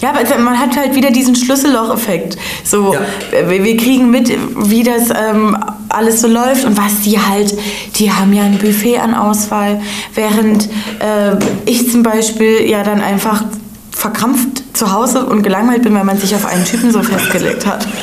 Ja, 0.00 0.10
aber 0.10 0.38
man 0.38 0.58
hat 0.58 0.76
halt 0.76 0.94
wieder 0.94 1.10
diesen 1.10 1.34
Schlüssellocheffekt. 1.34 2.36
So, 2.64 2.94
Ja. 2.94 3.00
wir, 3.48 3.64
wir 3.64 3.76
kriegen 3.76 4.10
mit, 4.10 4.32
wie 4.68 4.82
das 4.82 5.10
ähm, 5.10 5.56
alles 5.88 6.20
so 6.20 6.28
läuft 6.28 6.64
und 6.64 6.76
was 6.76 7.00
die 7.04 7.18
halt, 7.18 7.54
die 7.96 8.12
haben 8.12 8.32
ja 8.32 8.42
ein 8.42 8.58
Buffet 8.58 8.98
an 8.98 9.14
Auswahl, 9.14 9.80
während 10.14 10.68
äh, 11.00 11.36
ich 11.64 11.90
zum 11.90 12.02
Beispiel 12.02 12.68
ja 12.68 12.82
dann 12.82 13.00
einfach 13.00 13.44
verkrampft 13.92 14.62
zu 14.74 14.92
Hause 14.92 15.24
und 15.24 15.42
gelangweilt 15.42 15.82
bin, 15.82 15.94
weil 15.94 16.04
man 16.04 16.18
sich 16.18 16.34
auf 16.34 16.44
einen 16.44 16.64
Typen 16.64 16.92
so 16.92 17.02
festgelegt 17.02 17.64
hat. 17.66 17.86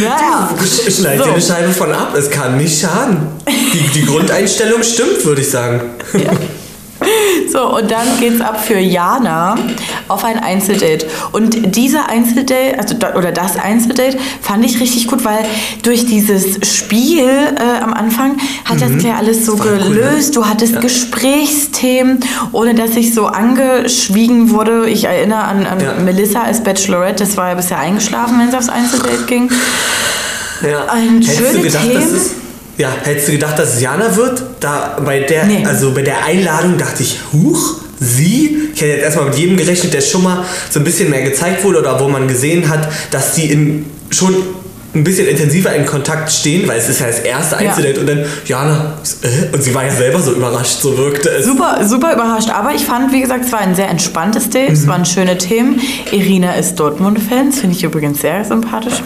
naja. 0.00 0.50
Schneid 0.90 1.18
so. 1.18 1.24
dir 1.24 1.32
eine 1.32 1.40
Scheibe 1.42 1.72
von 1.72 1.92
ab, 1.92 2.14
es 2.16 2.30
kann 2.30 2.56
nicht 2.56 2.80
schaden. 2.80 3.18
Die, 3.46 4.00
die 4.00 4.04
Grundeinstellung 4.04 4.82
stimmt, 4.82 5.24
würde 5.24 5.42
ich 5.42 5.50
sagen. 5.50 5.80
Ja. 6.14 6.32
So, 7.56 7.74
und 7.74 7.90
dann 7.90 8.20
geht's 8.20 8.42
ab 8.42 8.62
für 8.62 8.78
Jana 8.78 9.54
auf 10.08 10.24
ein 10.24 10.38
Einzeldate. 10.38 11.06
Und 11.32 11.74
dieser 11.74 12.06
Einzeldate, 12.06 12.78
also 12.78 12.94
oder 13.16 13.32
das 13.32 13.56
Einzeldate, 13.56 14.18
fand 14.42 14.62
ich 14.62 14.78
richtig 14.78 15.06
gut, 15.06 15.24
weil 15.24 15.38
durch 15.82 16.04
dieses 16.04 16.58
Spiel 16.70 17.24
äh, 17.24 17.82
am 17.82 17.94
Anfang 17.94 18.36
hat 18.66 18.76
mhm. 18.76 18.96
das 18.96 19.04
ja 19.04 19.16
alles 19.16 19.46
so 19.46 19.56
gelöst. 19.56 19.86
Cool, 19.86 19.94
ne? 19.94 20.30
Du 20.34 20.46
hattest 20.46 20.74
ja. 20.74 20.80
Gesprächsthemen, 20.80 22.20
ohne 22.52 22.74
dass 22.74 22.94
ich 22.94 23.14
so 23.14 23.24
angeschwiegen 23.24 24.50
wurde. 24.50 24.90
Ich 24.90 25.04
erinnere 25.04 25.44
an, 25.44 25.66
an 25.66 25.80
ja. 25.80 25.94
Melissa 25.94 26.42
als 26.42 26.62
Bachelorette, 26.62 27.24
das 27.24 27.38
war 27.38 27.48
ja 27.48 27.54
bisher 27.54 27.78
eingeschlafen, 27.78 28.38
wenn 28.38 28.50
es 28.50 28.54
aufs 28.54 28.68
Einzeldate 28.68 29.24
ging. 29.26 29.50
Ja. 30.60 30.84
Ein 30.88 31.22
Hättest 31.22 31.54
du 31.54 31.62
gedacht, 31.62 31.84
Themen. 31.90 32.45
Ja, 32.78 32.94
hättest 33.04 33.28
du 33.28 33.32
gedacht, 33.32 33.58
dass 33.58 33.74
es 33.74 33.80
Jana 33.80 34.16
wird? 34.16 34.42
Da 34.60 34.98
bei 35.04 35.20
der, 35.20 35.44
nee. 35.44 35.64
also 35.64 35.92
bei 35.92 36.02
der 36.02 36.24
Einladung 36.24 36.76
dachte 36.76 37.02
ich, 37.02 37.20
huch, 37.32 37.76
sie? 37.98 38.70
Ich 38.74 38.80
hätte 38.80 38.92
jetzt 38.92 39.04
erstmal 39.04 39.26
mit 39.26 39.36
jedem 39.36 39.56
gerechnet, 39.56 39.94
der 39.94 40.02
schon 40.02 40.22
mal 40.22 40.44
so 40.70 40.80
ein 40.80 40.84
bisschen 40.84 41.10
mehr 41.10 41.22
gezeigt 41.22 41.64
wurde 41.64 41.78
oder 41.80 41.98
wo 42.00 42.08
man 42.08 42.28
gesehen 42.28 42.68
hat, 42.68 42.88
dass 43.10 43.34
sie 43.34 43.46
in 43.50 43.86
schon 44.10 44.34
ein 44.94 45.04
bisschen 45.04 45.26
intensiver 45.26 45.74
in 45.74 45.84
Kontakt 45.84 46.32
stehen, 46.32 46.66
weil 46.66 46.78
es 46.78 46.88
ist 46.88 47.00
ja 47.00 47.06
das 47.06 47.20
erste 47.20 47.58
Einzeldate 47.58 47.94
ja. 47.94 48.00
und 48.00 48.06
dann 48.08 48.24
Jana 48.46 48.94
und 49.52 49.62
sie 49.62 49.74
war 49.74 49.84
ja 49.84 49.90
selber 49.90 50.20
so 50.20 50.32
überrascht, 50.32 50.80
so 50.80 50.96
wirkte 50.96 51.28
es. 51.28 51.44
Super, 51.44 51.80
super 51.84 52.14
überrascht, 52.14 52.50
aber 52.50 52.74
ich 52.74 52.84
fand, 52.84 53.12
wie 53.12 53.20
gesagt, 53.20 53.44
es 53.44 53.52
war 53.52 53.60
ein 53.60 53.74
sehr 53.74 53.88
entspanntes 53.88 54.50
Date, 54.50 54.68
mhm. 54.68 54.74
es 54.74 54.86
waren 54.86 55.04
schöne 55.04 55.36
Themen. 55.38 55.80
Irina 56.10 56.54
ist 56.54 56.76
Dortmund-Fan, 56.76 57.52
finde 57.52 57.76
ich 57.76 57.84
übrigens 57.84 58.20
sehr 58.20 58.44
sympathisch. 58.44 59.02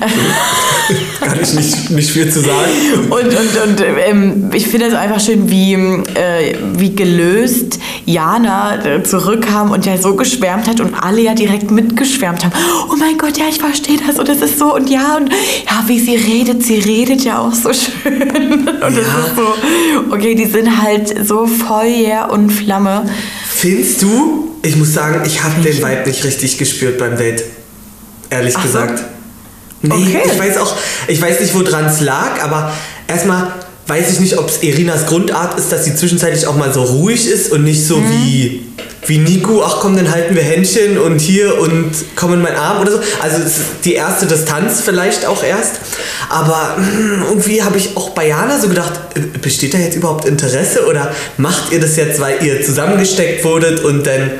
Kann 1.20 1.40
ich 1.40 1.54
nicht, 1.54 1.90
nicht 1.90 2.10
viel 2.10 2.30
zu 2.30 2.40
sagen. 2.40 2.70
Und, 3.10 3.26
und, 3.26 3.68
und 3.68 3.84
ähm, 4.06 4.50
ich 4.52 4.66
finde 4.66 4.86
es 4.86 4.94
einfach 4.94 5.20
schön, 5.20 5.50
wie, 5.50 5.74
äh, 5.74 6.56
wie 6.76 6.94
gelöst 6.94 7.78
Jana 8.06 8.84
äh, 8.84 9.02
zurückkam 9.02 9.70
und 9.70 9.86
ja 9.86 9.96
so 9.96 10.14
geschwärmt 10.14 10.68
hat 10.68 10.80
und 10.80 10.94
alle 10.94 11.20
ja 11.22 11.34
direkt 11.34 11.70
mitgeschwärmt 11.70 12.44
haben. 12.44 12.52
Oh 12.90 12.96
mein 12.96 13.18
Gott, 13.18 13.38
ja, 13.38 13.44
ich 13.48 13.58
verstehe 13.58 13.98
das 14.06 14.18
und 14.18 14.28
es 14.28 14.40
ist 14.40 14.58
so 14.58 14.74
und 14.74 14.90
ja 14.90 15.16
und 15.16 15.30
ja, 15.66 15.84
wie 15.86 16.00
sie 16.00 16.16
redet, 16.16 16.62
sie 16.64 16.78
redet 16.78 17.24
ja 17.24 17.38
auch 17.38 17.54
so 17.54 17.72
schön. 17.72 18.22
Und 18.68 18.96
ja. 18.96 19.02
so, 19.36 20.14
okay, 20.14 20.34
die 20.34 20.46
sind 20.46 20.82
halt 20.82 21.26
so 21.26 21.46
Feuer 21.46 22.28
und 22.30 22.50
Flamme. 22.50 23.08
Findest 23.48 24.02
du? 24.02 24.50
Ich 24.62 24.76
muss 24.76 24.92
sagen, 24.92 25.22
ich 25.26 25.42
habe 25.42 25.60
den 25.62 25.76
Vibe 25.76 26.02
nicht 26.06 26.24
richtig 26.24 26.58
gespürt 26.58 26.98
beim 26.98 27.16
Date. 27.16 27.44
Ehrlich 28.30 28.54
Ach 28.56 28.62
gesagt. 28.62 28.98
So. 28.98 29.04
Nee, 29.82 29.94
okay. 29.94 30.22
ich 30.32 30.38
weiß 30.38 30.56
auch, 30.58 30.74
ich 31.08 31.20
weiß 31.20 31.40
nicht, 31.40 31.54
woran 31.54 31.86
es 31.86 32.00
lag, 32.00 32.42
aber 32.42 32.72
erstmal 33.06 33.52
weiß 33.86 34.12
ich 34.12 34.20
nicht, 34.20 34.38
ob 34.38 34.48
es 34.48 34.62
Irinas 34.62 35.06
Grundart 35.06 35.58
ist, 35.58 35.70
dass 35.70 35.84
sie 35.84 35.94
zwischenzeitlich 35.94 36.46
auch 36.46 36.56
mal 36.56 36.72
so 36.72 36.82
ruhig 36.82 37.26
ist 37.26 37.52
und 37.52 37.64
nicht 37.64 37.86
so 37.86 37.98
mhm. 37.98 38.10
wie, 38.10 38.66
wie 39.06 39.18
Nico, 39.18 39.62
ach 39.62 39.80
komm, 39.80 39.96
dann 39.96 40.10
halten 40.10 40.34
wir 40.34 40.42
Händchen 40.42 40.98
und 40.98 41.20
hier 41.20 41.58
und 41.58 41.92
komm 42.16 42.34
in 42.34 42.42
meinen 42.42 42.56
Arm 42.56 42.80
oder 42.80 42.92
so. 42.92 43.00
Also 43.20 43.38
die 43.84 43.94
erste 43.94 44.26
Distanz 44.26 44.80
vielleicht 44.80 45.26
auch 45.26 45.42
erst. 45.42 45.72
Aber 46.28 46.76
hm, 46.76 47.24
irgendwie 47.28 47.62
habe 47.62 47.76
ich 47.76 47.96
auch 47.96 48.10
bei 48.10 48.28
Jana 48.28 48.58
so 48.58 48.68
gedacht, 48.68 48.92
äh, 49.14 49.38
besteht 49.38 49.74
da 49.74 49.78
jetzt 49.78 49.96
überhaupt 49.96 50.24
Interesse 50.24 50.86
oder 50.86 51.12
macht 51.36 51.72
ihr 51.72 51.80
das 51.80 51.96
jetzt, 51.96 52.20
weil 52.20 52.42
ihr 52.42 52.62
zusammengesteckt 52.62 53.44
wurdet 53.44 53.84
und 53.84 54.06
dann 54.06 54.30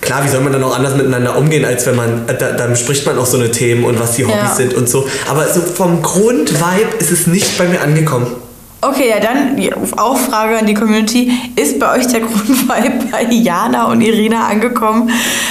klar, 0.00 0.24
wie 0.24 0.28
soll 0.28 0.40
man 0.40 0.52
dann 0.52 0.64
auch 0.64 0.76
anders 0.76 0.96
miteinander 0.96 1.36
umgehen, 1.36 1.64
als 1.64 1.86
wenn 1.86 1.96
man, 1.96 2.28
äh, 2.28 2.36
da, 2.36 2.52
dann 2.52 2.76
spricht 2.76 3.06
man 3.06 3.18
auch 3.18 3.26
so 3.26 3.38
eine 3.38 3.50
Themen 3.50 3.84
und 3.84 3.98
was 3.98 4.12
die 4.12 4.24
Hobbys 4.24 4.36
ja. 4.36 4.54
sind 4.54 4.74
und 4.74 4.88
so. 4.88 5.08
Aber 5.28 5.48
so 5.48 5.60
vom 5.60 6.02
Grundvibe 6.02 6.96
ist 6.98 7.10
es 7.10 7.26
nicht 7.26 7.58
bei 7.58 7.66
mir 7.66 7.80
angekommen. 7.80 8.26
Okay, 8.82 9.10
ja, 9.10 9.20
dann 9.20 9.58
auch 9.98 10.16
Frage 10.16 10.56
an 10.58 10.64
die 10.64 10.72
Community. 10.72 11.30
Ist 11.54 11.78
bei 11.78 11.98
euch 11.98 12.06
der 12.06 12.20
Grundvibe 12.20 13.08
bei 13.10 13.26
Jana 13.30 13.84
und 13.84 14.00
Irina 14.00 14.46
angekommen? 14.46 15.10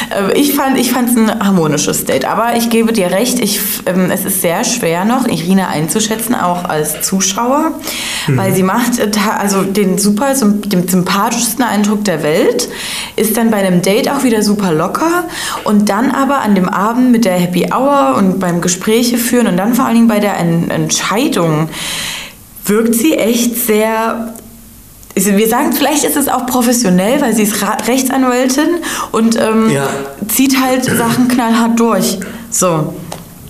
Äh, 0.09 0.33
ich 0.33 0.55
fand 0.55 0.79
ich 0.79 0.89
es 0.89 0.95
ein 0.95 1.39
harmonisches 1.39 2.05
Date, 2.05 2.25
aber 2.25 2.55
ich 2.55 2.71
gebe 2.71 2.91
dir 2.91 3.11
recht, 3.11 3.39
ich, 3.39 3.59
ähm, 3.85 4.09
es 4.09 4.25
ist 4.25 4.41
sehr 4.41 4.63
schwer 4.63 5.05
noch, 5.05 5.27
Irina 5.27 5.67
einzuschätzen, 5.67 6.33
auch 6.33 6.65
als 6.65 7.03
Zuschauer, 7.03 7.73
mhm. 8.25 8.37
weil 8.37 8.51
sie 8.55 8.63
macht 8.63 8.97
äh, 8.97 9.11
also 9.37 9.61
den 9.61 9.99
super, 9.99 10.33
den 10.33 10.87
sympathischsten 10.87 11.63
Eindruck 11.63 12.05
der 12.05 12.23
Welt, 12.23 12.67
ist 13.15 13.37
dann 13.37 13.51
bei 13.51 13.57
einem 13.57 13.83
Date 13.83 14.09
auch 14.09 14.23
wieder 14.23 14.41
super 14.41 14.73
locker 14.73 15.25
und 15.65 15.89
dann 15.89 16.09
aber 16.09 16.39
an 16.39 16.55
dem 16.55 16.67
Abend 16.67 17.11
mit 17.11 17.25
der 17.25 17.33
Happy 17.33 17.67
Hour 17.71 18.15
und 18.17 18.39
beim 18.39 18.59
Gespräche 18.59 19.19
führen 19.19 19.45
und 19.45 19.57
dann 19.57 19.75
vor 19.75 19.85
allen 19.85 19.95
Dingen 19.95 20.07
bei 20.07 20.19
der 20.19 20.35
Entscheidung, 20.39 21.69
wirkt 22.69 22.95
sie 22.95 23.15
echt 23.15 23.57
sehr 23.65 24.33
wir 25.15 25.49
sagen, 25.49 25.73
vielleicht 25.73 26.03
ist 26.05 26.15
es 26.15 26.27
auch 26.27 26.45
professionell, 26.45 27.19
weil 27.19 27.35
sie 27.35 27.43
ist 27.43 27.55
Rechtsanwältin 27.87 28.77
und 29.11 29.35
ähm, 29.37 29.69
ja. 29.69 29.89
zieht 30.27 30.61
halt 30.61 30.85
Sachen 30.85 31.27
knallhart 31.27 31.77
durch. 31.77 32.19
So. 32.51 32.93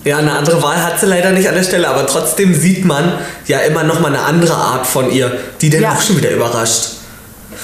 Ja, 0.06 0.18
eine 0.18 0.32
andere 0.32 0.64
Wahl 0.64 0.82
hat 0.84 1.00
sie 1.00 1.06
leider 1.06 1.32
nicht 1.32 1.48
an 1.48 1.56
der 1.56 1.64
Stelle, 1.64 1.88
aber 1.90 2.08
trotzdem 2.08 2.56
sieht 2.56 2.86
man 2.86 3.12
ja 3.48 3.60
immer 3.60 3.84
noch 3.84 4.00
mal 4.00 4.08
eine 4.08 4.22
andere 4.22 4.56
Art 4.56 4.88
von 4.88 5.12
ihr, 5.12 5.32
die 5.62 5.70
dann 5.70 5.82
ja. 5.82 5.92
auch 5.92 6.02
schon 6.02 6.18
wieder 6.18 6.32
überrascht. 6.32 6.99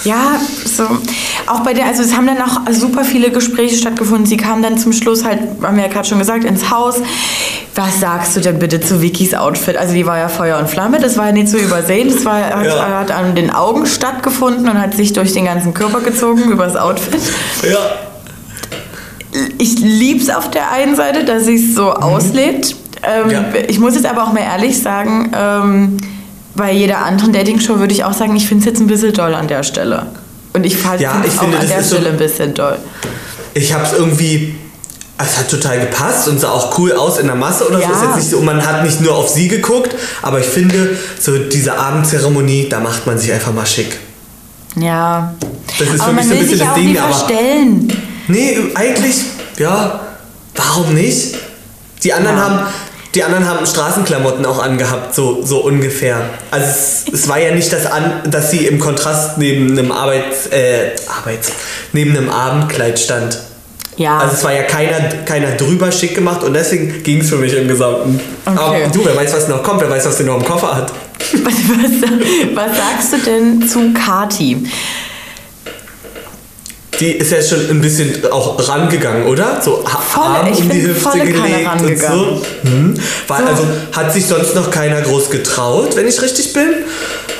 Ja, 0.04 0.40
so. 0.66 0.84
Auch 1.48 1.62
bei 1.62 1.74
der, 1.74 1.86
also 1.86 2.04
es 2.04 2.16
haben 2.16 2.28
dann 2.28 2.42
auch 2.42 2.62
super 2.72 3.04
viele 3.04 3.32
Gespräche 3.32 3.76
stattgefunden. 3.76 4.26
Sie 4.26 4.38
kam 4.38 4.62
dann 4.62 4.78
zum 4.78 4.94
Schluss 4.94 5.24
halt, 5.24 5.40
haben 5.62 5.78
wir 5.78 5.86
ja 5.86 5.90
gerade 5.92 6.08
schon 6.08 6.20
gesagt, 6.20 6.44
ins 6.44 6.70
Haus. 6.70 6.98
Was 7.76 8.00
sagst 8.00 8.36
du 8.36 8.42
denn 8.42 8.60
bitte 8.60 8.80
zu 8.80 9.02
Vickys 9.02 9.34
Outfit? 9.34 9.78
Also 9.78 9.94
die 9.94 10.06
war 10.06 10.18
ja 10.18 10.30
Feuer 10.30 10.60
und 10.60 10.70
Flamme, 10.70 11.00
das 11.00 11.18
war 11.18 11.28
ja 11.28 11.32
nicht 11.32 11.50
zu 11.50 11.58
übersehen. 11.58 12.10
Das 12.12 12.24
war, 12.26 12.42
hat, 12.42 12.66
ja. 12.66 13.00
hat 13.00 13.12
an 13.12 13.36
den 13.36 13.52
Augen 13.52 13.86
stattgefunden 13.86 14.70
und 14.70 14.82
hat 14.82 14.94
sich 14.96 15.14
durch 15.14 15.34
den 15.34 15.46
ganzen 15.46 15.74
Körper 15.74 16.02
gezogen 16.02 16.44
über 16.52 16.66
das 16.66 16.76
Outfit. 16.76 17.22
Ja. 17.64 17.78
Ich 19.58 19.80
lieb's 19.80 20.30
auf 20.30 20.50
der 20.52 20.72
einen 20.72 20.96
Seite, 20.96 21.26
dass 21.26 21.46
sie 21.46 21.56
es 21.56 21.76
so 21.76 21.88
mhm. 21.88 21.92
auslebt. 21.92 22.76
Ähm, 23.04 23.30
ja. 23.30 23.44
Ich 23.68 23.80
muss 23.80 23.96
jetzt 23.96 24.06
aber 24.06 24.24
auch 24.24 24.34
mal 24.34 24.42
ehrlich 24.42 24.82
sagen, 24.82 25.32
ähm, 25.38 25.98
bei 26.56 26.72
jeder 26.72 27.00
anderen 27.00 27.34
Dating-Show 27.34 27.80
würde 27.80 27.94
ich 27.94 28.04
auch 28.04 28.14
sagen, 28.14 28.36
ich 28.36 28.48
finde 28.48 28.62
es 28.62 28.66
jetzt 28.66 28.80
ein 28.80 28.88
bisschen 28.88 29.14
doll 29.14 29.34
an 29.36 29.48
der 29.48 29.64
Stelle. 29.64 30.08
Und 30.54 30.66
ich 30.66 30.78
fand 30.78 31.02
ja, 31.02 31.22
es 31.26 31.38
auch 31.38 31.44
finde, 31.44 31.60
an 31.60 31.68
der 31.68 31.84
Stelle 31.84 32.04
so, 32.04 32.10
ein 32.10 32.18
bisschen 32.18 32.54
doll. 32.54 32.78
Ich 33.54 33.74
habe 33.74 33.84
es 33.84 33.92
irgendwie, 33.92 34.56
es 35.18 35.38
hat 35.38 35.50
total 35.50 35.82
gepasst 35.82 36.28
und 36.30 36.40
sah 36.40 36.52
auch 36.52 36.78
cool 36.78 36.94
aus 36.94 37.20
in 37.20 37.28
der 37.28 37.36
Masse 37.36 37.68
oder 37.68 37.80
ja. 37.80 37.88
so. 37.88 37.94
Ist 37.94 38.02
jetzt 38.02 38.16
nicht 38.16 38.30
so. 38.30 38.38
Und 38.38 38.46
man 38.46 38.66
hat 38.66 38.84
nicht 38.84 39.02
nur 39.02 39.16
auf 39.16 39.28
sie 39.28 39.50
geguckt, 39.50 39.96
aber 40.22 40.40
ich 40.40 40.46
finde, 40.46 40.98
so 41.20 41.38
diese 41.38 41.78
Abendzeremonie, 41.78 42.70
da 42.70 42.80
macht 42.80 43.06
man 43.06 43.18
sich 43.18 43.34
einfach 43.34 43.54
mal 43.54 43.66
schick. 43.66 43.98
Ja. 44.78 45.34
Das 45.78 45.90
ist 45.90 46.02
aber 46.02 46.10
für 46.10 46.16
mich 46.16 46.26
so 46.26 46.34
ein 46.34 46.40
bisschen 46.40 46.60
das 46.60 46.74
Ding, 46.76 46.98
aber. 46.98 47.14
Verstellen. 47.14 47.94
Nee, 48.28 48.58
eigentlich, 48.76 49.18
ja, 49.58 50.00
warum 50.56 50.94
nicht? 50.94 51.36
Die 52.04 52.14
anderen 52.14 52.38
ja. 52.38 52.44
haben 52.44 52.60
die 53.16 53.24
anderen 53.24 53.48
haben 53.48 53.66
Straßenklamotten 53.66 54.46
auch 54.46 54.62
angehabt, 54.62 55.16
so, 55.16 55.42
so 55.44 55.60
ungefähr. 55.64 56.30
Also 56.52 56.68
es, 56.68 57.06
es 57.12 57.28
war 57.30 57.40
ja 57.40 57.52
nicht 57.52 57.72
das 57.72 57.86
an, 57.86 58.22
dass 58.30 58.52
sie 58.52 58.66
im 58.68 58.80
Kontrast 58.80 59.38
neben 59.38 59.72
einem 59.72 59.92
Arbeits, 59.92 60.48
äh, 60.48 60.92
Arbeits, 61.08 61.52
neben 61.94 62.16
einem 62.16 62.30
Abendkleid 62.30 63.00
stand. 63.00 63.40
Ja. 63.98 64.18
Also 64.18 64.36
es 64.36 64.44
war 64.44 64.54
ja 64.54 64.64
keiner, 64.64 65.00
keiner 65.26 65.52
drüber 65.52 65.92
schick 65.92 66.16
gemacht 66.16 66.44
und 66.44 66.54
deswegen 66.54 67.02
ging 67.04 67.22
es 67.22 67.30
für 67.30 67.38
mich 67.38 67.54
im 67.56 67.68
Gesamten. 67.68 68.20
Okay. 68.46 68.58
Aber 68.58 68.78
du, 68.92 69.06
wer 69.06 69.16
weiß, 69.16 69.34
was 69.34 69.48
noch 69.48 69.64
kommt, 69.64 69.80
wer 69.82 69.90
weiß, 69.90 70.06
was 70.06 70.18
sie 70.18 70.26
noch 70.26 70.36
im 70.36 70.44
Koffer 70.44 70.76
hat. 70.76 70.92
Was, 71.44 71.54
was, 71.54 72.10
was 72.54 72.78
sagst 72.78 73.14
du 73.14 73.18
denn 73.26 73.68
zu 73.68 73.94
Kati? 73.94 74.68
Die 77.00 77.12
ist 77.12 77.32
ja 77.32 77.42
schon 77.42 77.70
ein 77.70 77.82
bisschen 77.82 78.32
auch 78.32 78.68
rangegangen, 78.68 79.28
oder? 79.28 79.62
So 79.62 79.84
voll, 79.84 80.24
Arm 80.24 80.52
um 80.52 80.70
die 80.70 80.82
Hüfte 80.84 81.20
gelegt 81.20 81.82
und 81.82 82.00
so. 82.00 82.42
Hm. 82.64 82.94
Weil, 83.28 83.44
so. 83.44 83.46
Also 83.46 83.68
hat 83.92 84.14
sich 84.14 84.26
sonst 84.26 84.56
noch 84.56 84.72
keiner 84.72 85.02
groß 85.02 85.30
getraut, 85.30 85.96
wenn 85.96 86.08
ich 86.08 86.22
richtig 86.22 86.54
bin. 86.54 86.70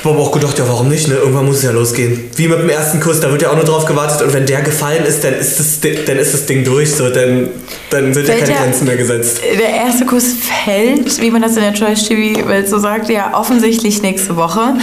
Aber 0.04 0.20
auch 0.20 0.30
gedacht, 0.30 0.56
ja, 0.56 0.68
warum 0.68 0.88
nicht? 0.88 1.08
Ne? 1.08 1.14
Irgendwann 1.14 1.46
muss 1.46 1.56
es 1.56 1.62
ja 1.64 1.72
losgehen. 1.72 2.30
Wie 2.36 2.46
mit 2.46 2.60
dem 2.60 2.68
ersten 2.68 3.00
Kuss, 3.00 3.18
da 3.18 3.30
wird 3.32 3.42
ja 3.42 3.50
auch 3.50 3.56
nur 3.56 3.64
drauf 3.64 3.86
gewartet 3.86 4.22
und 4.22 4.32
wenn 4.32 4.46
der 4.46 4.62
gefallen 4.62 5.04
ist, 5.04 5.24
dann 5.24 5.34
ist 5.34 5.58
das, 5.58 5.80
dann 5.80 6.16
ist 6.16 6.32
das 6.32 6.46
Ding 6.46 6.62
durch. 6.62 6.94
So, 6.94 7.10
dann, 7.10 7.48
dann 7.90 8.14
sind 8.14 8.26
fällt 8.26 8.40
ja 8.40 8.46
keine 8.46 8.58
Grenzen 8.58 8.86
mehr 8.86 8.96
gesetzt. 8.96 9.40
Der 9.58 9.68
erste 9.68 10.06
Kuss 10.06 10.26
fällt, 10.64 11.20
wie 11.20 11.30
man 11.32 11.42
das 11.42 11.56
in 11.56 11.62
der 11.62 11.74
Trash-TV-Welt 11.74 12.68
so 12.68 12.78
sagt, 12.78 13.08
ja 13.08 13.36
offensichtlich 13.36 14.00
nächste 14.02 14.36
Woche. 14.36 14.74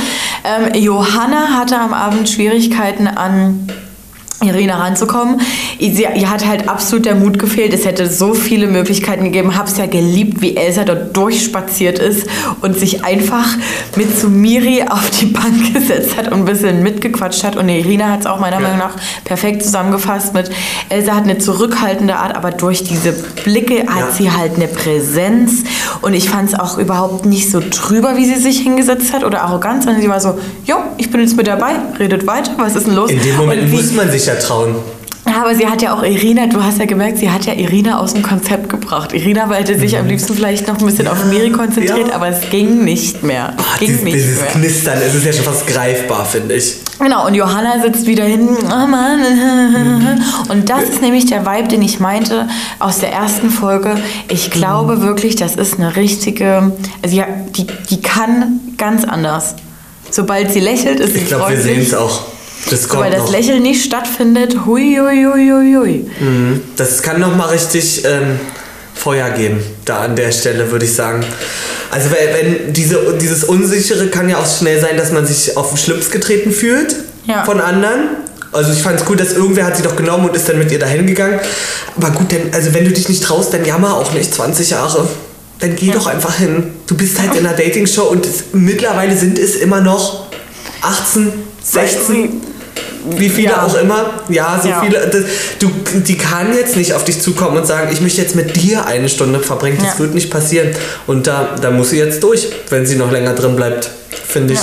Ähm, 0.43 0.73
Johanna 0.81 1.57
hatte 1.57 1.77
am 1.77 1.93
Abend 1.93 2.29
Schwierigkeiten 2.29 3.07
an 3.07 3.67
Irina 4.43 4.77
ranzukommen. 4.77 5.41
Sie, 5.79 6.05
ihr 6.15 6.29
hat 6.29 6.45
halt 6.45 6.69
absolut 6.69 7.05
der 7.05 7.15
Mut 7.15 7.39
gefehlt. 7.39 7.73
Es 7.73 7.85
hätte 7.85 8.09
so 8.09 8.33
viele 8.33 8.67
Möglichkeiten 8.67 9.23
gegeben. 9.25 9.57
Hab's 9.57 9.77
ja 9.77 9.85
geliebt, 9.85 10.41
wie 10.41 10.55
Elsa 10.55 10.83
dort 10.83 11.15
durchspaziert 11.15 11.99
ist 11.99 12.27
und 12.61 12.77
sich 12.77 13.03
einfach 13.03 13.47
mit 13.95 14.17
Sumiri 14.17 14.83
auf 14.89 15.09
die 15.09 15.25
Bank 15.27 15.73
gesetzt 15.73 16.17
hat 16.17 16.27
und 16.31 16.39
ein 16.39 16.45
bisschen 16.45 16.83
mitgequatscht 16.83 17.43
hat. 17.43 17.55
Und 17.55 17.69
Irina 17.69 18.09
hat 18.11 18.21
es 18.21 18.25
auch 18.25 18.39
meiner 18.39 18.57
Ja. 18.57 18.61
Meinung 18.61 18.77
nach 18.79 18.95
perfekt 19.25 19.63
zusammengefasst 19.63 20.33
mit 20.33 20.49
Elsa 20.89 21.15
hat 21.15 21.23
eine 21.23 21.37
zurückhaltende 21.37 22.15
Art, 22.15 22.35
aber 22.35 22.51
durch 22.51 22.83
diese 22.83 23.13
Blicke 23.43 23.79
hat 23.87 23.99
Ja. 23.99 24.11
sie 24.11 24.31
halt 24.31 24.55
eine 24.55 24.67
Präsenz. 24.67 25.63
Und 26.01 26.13
ich 26.13 26.29
fand 26.29 26.49
es 26.53 26.59
auch 26.59 26.77
überhaupt 26.77 27.25
nicht 27.25 27.49
so 27.49 27.61
drüber, 27.69 28.15
wie 28.17 28.25
sie 28.25 28.35
sich 28.35 28.59
hingesetzt 28.59 29.13
hat 29.13 29.23
oder 29.23 29.41
arrogant, 29.41 29.83
sondern 29.83 30.01
sie 30.01 30.09
war 30.09 30.19
so, 30.19 30.37
jo, 30.65 30.75
ich 30.97 31.09
bin 31.11 31.21
jetzt 31.21 31.35
mit 31.37 31.47
dabei, 31.47 31.73
redet 31.99 32.25
weiter, 32.27 32.51
was 32.57 32.75
ist 32.75 32.87
denn 32.87 32.95
los? 32.95 33.09
In 33.11 33.21
dem 33.21 33.35
Moment 33.37 33.71
muss 33.71 33.91
man 33.93 34.09
sich 34.11 34.25
ja 34.25 34.32
trauen. 34.39 34.75
ja, 35.27 35.41
aber 35.41 35.55
sie 35.55 35.65
hat 35.67 35.81
ja 35.81 35.93
auch 35.97 36.03
Irina, 36.03 36.47
du 36.47 36.61
hast 36.63 36.79
ja 36.79 36.85
gemerkt, 36.85 37.17
sie 37.17 37.29
hat 37.31 37.45
ja 37.45 37.53
Irina 37.53 37.99
aus 37.99 38.13
dem 38.13 38.21
Konzept 38.23 38.69
gebracht. 38.69 39.13
Irina 39.13 39.49
wollte 39.49 39.77
sich 39.79 39.97
am 39.97 40.07
liebsten 40.07 40.33
vielleicht 40.35 40.67
noch 40.67 40.77
ein 40.79 40.85
bisschen 40.85 41.07
auf 41.07 41.23
Miri 41.25 41.49
konzentriert, 41.51 42.03
Mhm. 42.05 42.09
ja. 42.09 42.15
aber 42.15 42.27
es 42.27 42.41
ging 42.49 42.83
nicht 42.83 43.23
mehr. 43.23 43.53
Es 43.57 43.63
Ah, 43.65 43.77
ging 43.79 43.87
dieses, 43.89 44.03
nicht 44.03 44.15
dieses 44.15 44.41
mehr. 44.41 44.49
Knistern, 44.51 44.97
es 45.05 45.15
ist 45.15 45.25
ja 45.25 45.33
schon 45.33 45.45
fast 45.45 45.65
greifbar, 45.67 46.25
finde 46.25 46.55
ich. 46.55 46.75
Genau, 46.99 47.25
und 47.25 47.33
Johanna 47.33 47.81
sitzt 47.81 48.05
wieder 48.05 48.23
hinten. 48.25 48.55
Oh 48.65 48.85
Mann. 48.87 50.21
Und 50.49 50.69
das 50.69 50.83
ist 50.83 51.01
nämlich 51.01 51.25
der 51.25 51.45
Vibe, 51.45 51.67
den 51.67 51.81
ich 51.81 51.99
meinte 51.99 52.47
aus 52.79 52.99
der 52.99 53.11
ersten 53.11 53.49
Folge. 53.49 53.95
Ich 54.29 54.51
glaube 54.51 55.01
wirklich, 55.01 55.35
das 55.35 55.55
ist 55.55 55.79
eine 55.79 55.95
richtige. 55.95 56.71
Also 57.01 57.15
ja, 57.15 57.25
die, 57.55 57.65
die 57.89 58.01
kann 58.01 58.59
ganz 58.77 59.03
anders. 59.05 59.55
Sobald 60.11 60.51
sie 60.53 60.59
lächelt, 60.59 60.99
ist 60.99 61.13
sie 61.13 61.21
Ich 61.21 61.27
glaube, 61.27 61.49
wir 61.51 61.59
sehen 61.59 61.81
es 61.81 61.93
auch. 61.93 62.21
Das 62.69 62.87
kommt 62.87 63.03
Sobald 63.03 63.13
das 63.13 63.21
noch. 63.23 63.31
Lächeln 63.31 63.61
nicht 63.63 63.83
stattfindet, 63.83 64.55
hui, 64.65 64.97
hui, 64.99 65.23
hui, 65.25 65.49
hui, 65.51 65.75
hui. 65.75 66.05
Mhm. 66.19 66.61
Das 66.75 67.01
kann 67.01 67.19
noch 67.19 67.35
mal 67.35 67.47
richtig 67.49 68.03
ähm, 68.05 68.39
Feuer 68.95 69.29
geben, 69.31 69.59
da 69.85 69.99
an 69.99 70.15
der 70.15 70.31
Stelle, 70.31 70.71
würde 70.71 70.85
ich 70.85 70.93
sagen. 70.93 71.25
Also 71.91 72.09
wenn, 72.11 72.73
diese, 72.73 73.17
dieses 73.19 73.43
Unsichere 73.43 74.07
kann 74.07 74.29
ja 74.29 74.37
auch 74.37 74.47
schnell 74.47 74.79
sein, 74.79 74.97
dass 74.97 75.11
man 75.11 75.25
sich 75.27 75.57
auf 75.57 75.69
den 75.69 75.77
Schlips 75.77 76.09
getreten 76.09 76.51
fühlt 76.51 76.95
Ja. 77.25 77.43
von 77.43 77.59
anderen. 77.61 78.01
Also 78.51 78.71
ich 78.71 78.81
fand 78.83 78.99
es 78.99 79.05
gut, 79.05 79.19
dass 79.19 79.33
irgendwer 79.33 79.65
hat 79.65 79.75
sie 79.77 79.83
doch 79.83 79.95
genommen 79.95 80.29
und 80.29 80.35
ist 80.35 80.47
dann 80.47 80.59
mit 80.59 80.71
ihr 80.71 80.79
dahin 80.79 81.05
gegangen. 81.07 81.39
Aber 81.97 82.11
gut, 82.11 82.31
denn, 82.31 82.53
also 82.53 82.73
wenn 82.73 82.85
du 82.85 82.91
dich 82.91 83.09
nicht 83.09 83.23
traust, 83.23 83.53
dann 83.53 83.65
jammer 83.65 83.95
auch 83.95 84.13
nicht 84.13 84.33
20 84.33 84.69
Jahre. 84.69 85.07
Dann 85.59 85.75
geh 85.75 85.91
doch 85.91 86.07
einfach 86.07 86.35
hin. 86.37 86.71
Du 86.87 86.95
bist 86.95 87.19
halt 87.19 87.35
in 87.35 87.45
einer 87.45 87.55
Dating-Show 87.55 88.03
und 88.03 88.25
es, 88.25 88.43
mittlerweile 88.53 89.15
sind 89.17 89.39
es 89.39 89.55
immer 89.55 89.81
noch 89.81 90.27
18, 90.81 91.31
16, 91.63 92.41
wie 93.09 93.29
viele 93.29 93.49
Ja. 93.51 93.63
auch 93.65 93.75
immer. 93.75 94.09
Ja, 94.29 94.59
so 94.61 94.69
Ja. 94.69 94.81
viele. 94.81 94.99
Das, 95.07 95.23
du, 95.59 95.71
die 96.01 96.17
kann 96.17 96.53
jetzt 96.55 96.75
nicht 96.75 96.93
auf 96.93 97.03
dich 97.03 97.21
zukommen 97.21 97.57
und 97.57 97.67
sagen, 97.67 97.89
ich 97.91 98.01
möchte 98.01 98.21
jetzt 98.21 98.35
mit 98.35 98.55
dir 98.55 98.85
eine 98.85 99.09
Stunde 99.09 99.39
verbringen. 99.39 99.77
Das 99.79 99.93
Ja. 99.93 99.99
wird 99.99 100.13
nicht 100.15 100.29
passieren. 100.29 100.69
Und 101.07 101.27
da, 101.27 101.55
da 101.61 101.71
muss 101.71 101.89
sie 101.91 101.97
jetzt 101.97 102.23
durch, 102.23 102.47
wenn 102.69 102.85
sie 102.85 102.95
noch 102.95 103.11
länger 103.11 103.33
drin 103.33 103.55
bleibt, 103.55 103.89
finde 104.27 104.53
ich. 104.53 104.59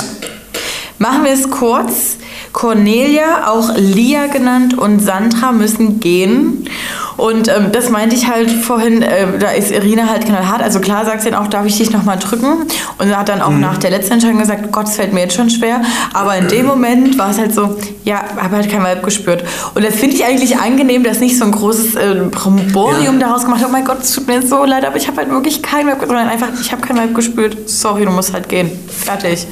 Machen 1.00 1.24
wir 1.24 1.32
es 1.32 1.48
kurz. 1.48 2.18
Cornelia, 2.52 3.48
auch 3.50 3.70
Lia 3.74 4.26
genannt, 4.26 4.76
und 4.76 5.00
Sandra 5.00 5.50
müssen 5.50 5.98
gehen. 5.98 6.68
Und 7.16 7.48
ähm, 7.48 7.72
das 7.72 7.88
meinte 7.88 8.14
ich 8.14 8.28
halt 8.28 8.50
vorhin, 8.50 9.00
äh, 9.00 9.38
da 9.38 9.50
ist 9.50 9.70
Irina 9.70 10.06
halt 10.08 10.26
knallhart. 10.26 10.62
Also 10.62 10.78
klar 10.78 11.06
sagt 11.06 11.22
sie 11.22 11.30
dann 11.30 11.42
auch, 11.42 11.48
darf 11.48 11.64
ich 11.64 11.78
dich 11.78 11.90
nochmal 11.90 12.18
drücken? 12.18 12.66
Und 12.98 13.16
hat 13.16 13.30
dann 13.30 13.40
auch 13.40 13.50
nach 13.50 13.78
der 13.78 13.90
letzten 13.90 14.12
Entscheidung 14.14 14.40
gesagt, 14.40 14.70
Gott, 14.72 14.88
es 14.88 14.96
fällt 14.96 15.14
mir 15.14 15.20
jetzt 15.20 15.36
schon 15.36 15.48
schwer. 15.48 15.80
Aber 16.12 16.36
in 16.36 16.48
dem 16.48 16.66
Moment 16.66 17.16
war 17.18 17.30
es 17.30 17.38
halt 17.38 17.54
so, 17.54 17.78
ja, 18.04 18.22
habe 18.38 18.56
halt 18.56 18.70
kein 18.70 18.82
Vibe 18.82 19.00
gespürt. 19.02 19.42
Und 19.74 19.82
das 19.82 19.94
finde 19.94 20.16
ich 20.16 20.24
eigentlich 20.26 20.58
angenehm, 20.58 21.02
dass 21.02 21.20
nicht 21.20 21.38
so 21.38 21.46
ein 21.46 21.52
großes 21.52 21.94
äh, 21.94 22.14
Bromborium 22.30 23.18
Ja. 23.18 23.26
daraus 23.28 23.44
gemacht 23.44 23.60
hat. 23.62 23.68
Oh 23.70 23.72
mein 23.72 23.86
Gott, 23.86 24.02
es 24.02 24.12
tut 24.14 24.26
mir 24.26 24.42
so 24.46 24.66
leid, 24.66 24.84
aber 24.84 24.96
ich 24.96 25.08
habe 25.08 25.16
halt 25.16 25.30
wirklich 25.30 25.62
kein 25.62 25.86
Vibe, 25.86 26.06
sondern 26.06 26.28
einfach, 26.28 26.48
ich 26.60 26.70
habe 26.72 26.82
kein 26.82 26.98
Vibe 26.98 27.14
gespürt. 27.14 27.70
Sorry, 27.70 28.04
du 28.04 28.10
musst 28.10 28.34
halt 28.34 28.50
gehen. 28.50 28.70
Fertig. 28.88 29.46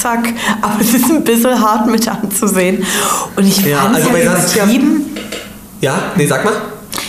Zack. 0.00 0.32
Aber 0.62 0.80
es 0.80 0.94
ist 0.94 1.10
ein 1.10 1.24
bisschen 1.24 1.60
hart 1.60 1.86
mit 1.86 2.06
anzusehen. 2.08 2.84
Und 3.36 3.46
ich 3.46 3.58
Ja, 3.64 3.78
fand 3.78 3.98
es 3.98 4.04
also 4.06 4.12
halt 4.14 4.24
übertrieben. 4.24 5.16
Ja, 5.80 5.94
nee, 6.16 6.26
sag 6.26 6.44
mal. 6.44 6.54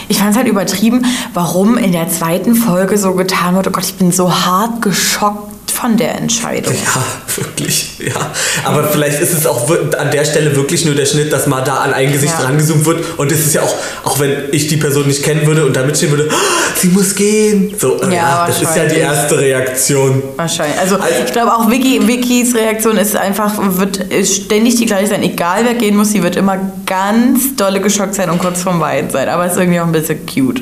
Ich 0.08 0.18
fand 0.18 0.32
es 0.32 0.38
halt 0.38 0.48
übertrieben, 0.48 1.06
warum 1.34 1.78
in 1.78 1.92
der 1.94 2.10
zweiten 2.10 2.56
Folge 2.56 2.98
so 2.98 3.14
getan 3.14 3.56
wurde. 3.56 3.70
Oh 3.70 3.74
Gott, 3.74 3.86
ich 3.86 3.96
bin 3.96 4.12
so 4.12 4.34
hart 4.34 4.82
geschockt 4.82 5.61
von 5.82 5.98
der 5.98 6.16
Entscheidung. 6.18 6.74
Ja, 6.74 7.04
wirklich. 7.36 7.98
Ja. 8.00 8.32
Aber 8.64 8.84
vielleicht 8.86 9.20
ist 9.20 9.34
es 9.34 9.46
auch 9.48 9.70
an 9.98 10.12
der 10.12 10.24
Stelle 10.26 10.56
wirklich 10.56 10.86
nur 10.86 10.94
der 10.96 11.06
Schnitt, 11.06 11.34
dass 11.34 11.48
mal 11.48 11.62
da 11.62 11.78
an 11.78 11.94
ein 11.94 12.12
Gesicht 12.12 12.34
Ja. 12.40 12.46
rangezoomt 12.46 12.86
wird. 12.86 13.18
Und 13.18 13.32
es 13.32 13.40
ist 13.48 13.54
ja 13.56 13.62
auch, 13.64 13.76
auch 14.04 14.20
wenn 14.20 14.32
ich 14.52 14.68
die 14.68 14.78
Person 14.78 15.08
nicht 15.08 15.24
kennen 15.24 15.46
würde 15.48 15.66
und 15.66 15.76
da 15.76 15.84
mitstehen 15.84 16.12
würde, 16.12 16.30
"Ah, 16.32 16.36
sie 16.80 16.88
muss 16.90 17.16
gehen. 17.16 17.74
So, 17.80 18.00
äh, 18.02 18.06
Ja, 18.08 18.12
ja, 18.14 18.48
das 18.48 18.62
ist 18.62 18.76
ja 18.76 18.86
die 18.86 18.98
erste 19.00 19.40
Reaktion. 19.40 20.22
Wahrscheinlich. 20.36 20.80
Also, 20.80 20.96
Also- 20.98 21.08
ich 21.26 21.32
glaube 21.32 21.54
auch 21.54 21.70
Vicky, 21.70 22.08
Vickys 22.08 22.54
Reaktion 22.56 22.98
ist 22.98 23.16
einfach, 23.16 23.54
wird 23.78 24.00
ständig 24.26 24.76
die 24.76 24.86
gleiche 24.86 25.08
sein. 25.08 25.24
Egal 25.24 25.64
wer 25.66 25.74
gehen 25.74 25.96
muss, 25.98 26.12
sie 26.12 26.22
wird 26.22 26.36
immer 26.36 26.58
ganz 26.86 27.56
dolle 27.56 27.82
geschockt 27.82 28.16
sein 28.16 28.30
und 28.30 28.40
kurz 28.40 28.62
vorm 28.62 28.80
Weinen 28.80 29.10
sein. 29.10 29.28
Aber 29.30 29.46
es 29.46 29.54
ist 29.54 29.60
irgendwie 29.60 29.80
auch 29.80 29.86
ein 29.86 29.92
bisschen 29.92 30.26
cute. 30.26 30.62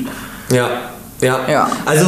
Ja, 0.50 0.68
ja. 1.20 1.40
Ja. 1.48 1.70
Also 1.84 2.06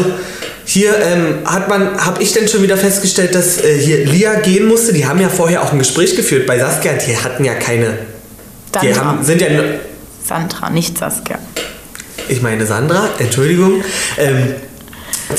hier 0.64 0.94
ähm, 0.98 1.38
hat 1.44 1.68
man, 1.68 2.04
habe 2.04 2.22
ich 2.22 2.32
denn 2.32 2.48
schon 2.48 2.62
wieder 2.62 2.76
festgestellt, 2.76 3.34
dass 3.34 3.62
äh, 3.62 3.78
hier 3.78 4.04
Lia 4.06 4.34
gehen 4.40 4.66
musste. 4.66 4.92
Die 4.92 5.06
haben 5.06 5.20
ja 5.20 5.28
vorher 5.28 5.62
auch 5.62 5.72
ein 5.72 5.78
Gespräch 5.78 6.16
geführt 6.16 6.46
bei 6.46 6.58
Saskia. 6.58 6.92
Die 6.94 7.16
hatten 7.16 7.44
ja 7.44 7.54
keine, 7.54 7.98
die 8.80 8.92
Sandra. 8.92 9.04
haben, 9.04 9.24
sind 9.24 9.40
ja, 9.40 9.48
Sandra, 10.24 10.70
nicht 10.70 10.98
Saskia. 10.98 11.38
ich 12.28 12.42
meine 12.42 12.66
Sandra, 12.66 13.08
Entschuldigung. 13.18 13.82
Ähm, 14.18 14.54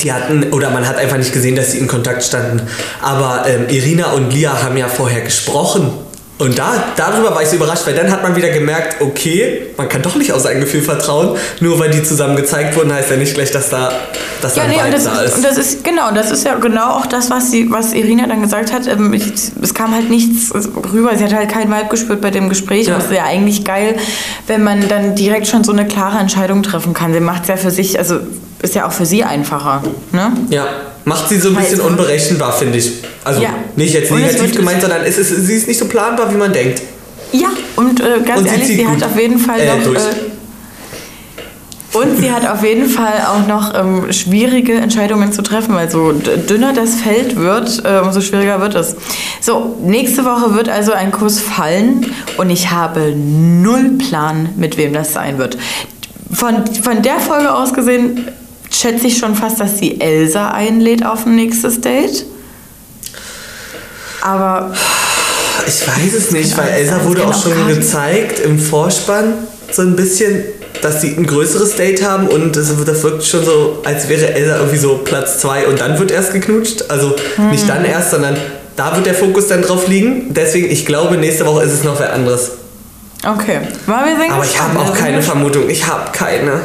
die 0.02 0.12
hatten, 0.12 0.52
oder 0.52 0.70
man 0.70 0.86
hat 0.86 0.96
einfach 0.96 1.18
nicht 1.18 1.32
gesehen, 1.32 1.56
dass 1.56 1.72
sie 1.72 1.78
in 1.78 1.86
Kontakt 1.86 2.22
standen. 2.24 2.62
Aber 3.00 3.44
ähm, 3.46 3.66
Irina 3.68 4.12
und 4.12 4.32
Lia 4.32 4.62
haben 4.62 4.76
ja 4.76 4.88
vorher 4.88 5.20
gesprochen. 5.20 5.92
Und 6.36 6.58
da, 6.58 6.82
darüber 6.96 7.32
war 7.32 7.42
ich 7.42 7.48
so 7.48 7.56
überrascht, 7.56 7.86
weil 7.86 7.94
dann 7.94 8.10
hat 8.10 8.24
man 8.24 8.34
wieder 8.34 8.48
gemerkt, 8.48 9.00
okay, 9.00 9.68
man 9.76 9.88
kann 9.88 10.02
doch 10.02 10.16
nicht 10.16 10.32
auf 10.32 10.40
sein 10.40 10.58
Gefühl 10.58 10.82
vertrauen. 10.82 11.36
Nur 11.60 11.78
weil 11.78 11.90
die 11.90 12.02
zusammen 12.02 12.34
gezeigt 12.34 12.76
wurden, 12.76 12.92
heißt 12.92 13.08
ja 13.10 13.16
nicht 13.16 13.34
gleich, 13.34 13.52
dass 13.52 13.70
da, 13.70 13.92
dass 14.42 14.54
da 14.54 14.62
Ja, 14.62 14.68
ein 14.68 14.70
nee, 14.76 14.82
und 14.82 14.92
das, 14.92 15.04
da 15.04 15.20
ist, 15.20 15.28
ist. 15.30 15.36
und 15.36 15.44
das 15.44 15.58
ist 15.58 15.84
genau, 15.84 16.10
das 16.10 16.32
ist 16.32 16.44
ja 16.44 16.56
genau 16.56 16.98
auch 16.98 17.06
das, 17.06 17.30
was 17.30 17.52
sie, 17.52 17.70
was 17.70 17.92
Irina 17.92 18.26
dann 18.26 18.42
gesagt 18.42 18.72
hat. 18.72 18.88
Ähm, 18.88 19.14
es 19.14 19.74
kam 19.74 19.94
halt 19.94 20.10
nichts 20.10 20.52
rüber. 20.92 21.16
Sie 21.16 21.22
hat 21.22 21.32
halt 21.32 21.50
keinen 21.50 21.70
Vibe 21.70 21.88
gespürt 21.88 22.20
bei 22.20 22.30
dem 22.30 22.48
Gespräch. 22.48 22.88
Ja. 22.88 22.94
Und 22.94 23.02
es 23.02 23.10
ist 23.10 23.16
ja 23.16 23.24
eigentlich 23.24 23.64
geil, 23.64 23.96
wenn 24.48 24.64
man 24.64 24.88
dann 24.88 25.14
direkt 25.14 25.46
schon 25.46 25.62
so 25.62 25.70
eine 25.70 25.86
klare 25.86 26.18
Entscheidung 26.18 26.64
treffen 26.64 26.94
kann. 26.94 27.12
Sie 27.12 27.20
macht 27.20 27.42
es 27.42 27.48
ja 27.48 27.56
für 27.56 27.70
sich, 27.70 27.96
also 27.96 28.18
ist 28.64 28.74
ja 28.74 28.86
auch 28.86 28.92
für 28.92 29.06
sie 29.06 29.22
einfacher. 29.22 29.82
Ne? 30.12 30.32
Ja, 30.50 30.66
macht 31.04 31.28
sie 31.28 31.38
so 31.38 31.50
ein 31.50 31.54
bisschen 31.56 31.80
unberechenbar, 31.80 32.52
finde 32.52 32.78
ich. 32.78 32.92
Also 33.22 33.42
Ja. 33.42 33.50
nicht 33.76 33.94
jetzt 33.94 34.10
negativ 34.10 34.56
gemeint, 34.56 34.80
sondern 34.80 35.02
es 35.02 35.18
ist, 35.18 35.28
sie 35.46 35.54
ist 35.54 35.68
nicht 35.68 35.78
so 35.78 35.84
planbar, 35.86 36.32
wie 36.32 36.36
man 36.36 36.52
denkt. 36.52 36.82
Ja, 37.32 37.48
und 37.76 38.00
äh, 38.00 38.20
ganz 38.24 38.40
Und 38.40 38.46
ehrlich, 38.46 38.66
sie, 38.66 38.86
hat 38.86 39.02
auf 39.02 39.18
jeden 39.18 39.38
Fall 39.38 39.60
Äh, 39.60 39.66
noch. 39.66 39.94
Äh, 39.94 39.98
und 41.98 42.18
sie 42.18 42.32
hat 42.32 42.44
auf 42.48 42.64
jeden 42.64 42.88
Fall 42.88 43.22
auch 43.28 43.46
noch 43.46 43.72
ähm, 43.78 44.12
schwierige 44.12 44.74
Entscheidungen 44.74 45.30
zu 45.32 45.42
treffen, 45.42 45.74
weil 45.76 45.88
so 45.88 46.10
dünner 46.12 46.72
das 46.72 46.96
Feld 46.96 47.36
wird, 47.36 47.84
äh, 47.84 48.00
umso 48.00 48.20
schwieriger 48.20 48.60
wird 48.60 48.74
es. 48.74 48.96
So, 49.40 49.76
nächste 49.80 50.24
Woche 50.24 50.54
wird 50.54 50.68
also 50.68 50.92
ein 50.92 51.12
Kuss 51.12 51.38
fallen 51.38 52.06
und 52.36 52.50
ich 52.50 52.70
habe 52.72 53.14
null 53.14 53.90
Plan, 53.98 54.48
mit 54.56 54.76
wem 54.76 54.92
das 54.92 55.12
sein 55.12 55.38
wird. 55.38 55.56
Von, 56.32 56.64
von 56.82 57.00
der 57.02 57.20
Folge 57.20 57.54
aus 57.54 57.72
gesehen 57.74 58.26
schätze 58.80 59.06
ich 59.06 59.18
schon 59.18 59.34
fast, 59.34 59.60
dass 59.60 59.78
sie 59.78 60.00
Elsa 60.00 60.50
einlädt 60.50 61.04
auf 61.04 61.26
ein 61.26 61.36
nächstes 61.36 61.80
Date. 61.80 62.24
Aber 64.22 64.72
Ich 65.66 65.86
weiß 65.86 66.14
es 66.14 66.30
nicht, 66.30 66.56
weil 66.56 66.66
Genau, 66.66 66.76
Elsa 66.78 66.98
das 66.98 67.06
wurde 67.06 67.24
auch 67.26 67.30
auch 67.34 67.42
schon 67.42 67.68
gezeigt 67.68 68.40
im 68.40 68.58
Vorspann 68.58 69.34
so 69.70 69.82
ein 69.82 69.96
bisschen, 69.96 70.44
dass 70.82 71.00
sie 71.00 71.14
ein 71.16 71.26
größeres 71.26 71.76
Date 71.76 72.02
haben 72.06 72.28
und 72.28 72.54
das, 72.56 72.72
das 72.84 73.02
wirkt 73.02 73.24
schon 73.24 73.44
so, 73.44 73.80
als 73.84 74.08
wäre 74.08 74.34
Elsa 74.34 74.56
irgendwie 74.56 74.76
so 74.76 74.98
Platz 74.98 75.38
zwei 75.38 75.66
und 75.66 75.80
dann 75.80 75.98
wird 75.98 76.10
erst 76.10 76.32
geknutscht. 76.32 76.84
Also 76.88 77.14
Hm. 77.36 77.50
nicht 77.50 77.68
dann 77.68 77.84
erst, 77.84 78.10
sondern 78.10 78.36
da 78.76 78.94
wird 78.96 79.06
der 79.06 79.14
Fokus 79.14 79.48
dann 79.48 79.62
drauf 79.62 79.88
liegen. 79.88 80.34
Deswegen, 80.34 80.70
ich 80.70 80.84
glaube, 80.84 81.16
nächste 81.16 81.46
Woche 81.46 81.64
ist 81.64 81.72
es 81.72 81.84
noch 81.84 81.98
wer 82.00 82.12
anderes. 82.12 82.52
okay. 83.26 83.60
Mal 83.86 84.04
wir 84.06 84.32
Aber 84.32 84.44
ich 84.44 84.60
habe 84.60 84.78
auch 84.78 84.92
keine. 84.94 85.22
Vermutung. 85.22 85.70
Ich 85.70 85.86
habe 85.86 86.10
keine. 86.12 86.60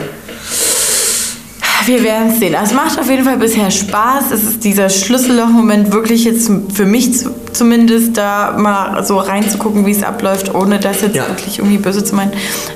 Wir 1.90 2.04
werden 2.04 2.30
es 2.30 2.38
sehen. 2.38 2.54
Also 2.54 2.76
es 2.76 2.76
macht 2.76 3.00
auf 3.00 3.10
jeden 3.10 3.24
Fall 3.24 3.38
bisher 3.38 3.72
Spaß. 3.72 4.26
Es 4.32 4.44
ist 4.44 4.64
dieser 4.64 4.90
Schlüsselloch-Moment 4.90 5.92
wirklich 5.92 6.24
jetzt 6.24 6.48
für 6.72 6.86
mich 6.86 7.18
zu, 7.18 7.32
zumindest 7.52 8.16
da 8.16 8.54
mal 8.56 9.04
so 9.04 9.18
reinzugucken, 9.18 9.88
wie 9.88 9.92
es 9.92 10.04
abläuft, 10.04 10.54
ohne 10.54 10.80
das 10.80 11.02
jetzt 11.02 11.16
Ja. 11.16 11.28
wirklich 11.28 11.58
irgendwie 11.58 11.80
böse 11.80 12.04
zu 12.04 12.14
meinen. 12.14 12.32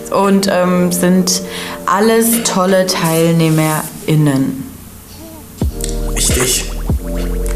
Und 0.10 0.50
ähm, 0.52 0.92
sind 0.92 1.44
alles 1.86 2.42
tolle 2.44 2.88
TeilnehmerInnen. 2.88 4.64
Richtig. 6.16 6.66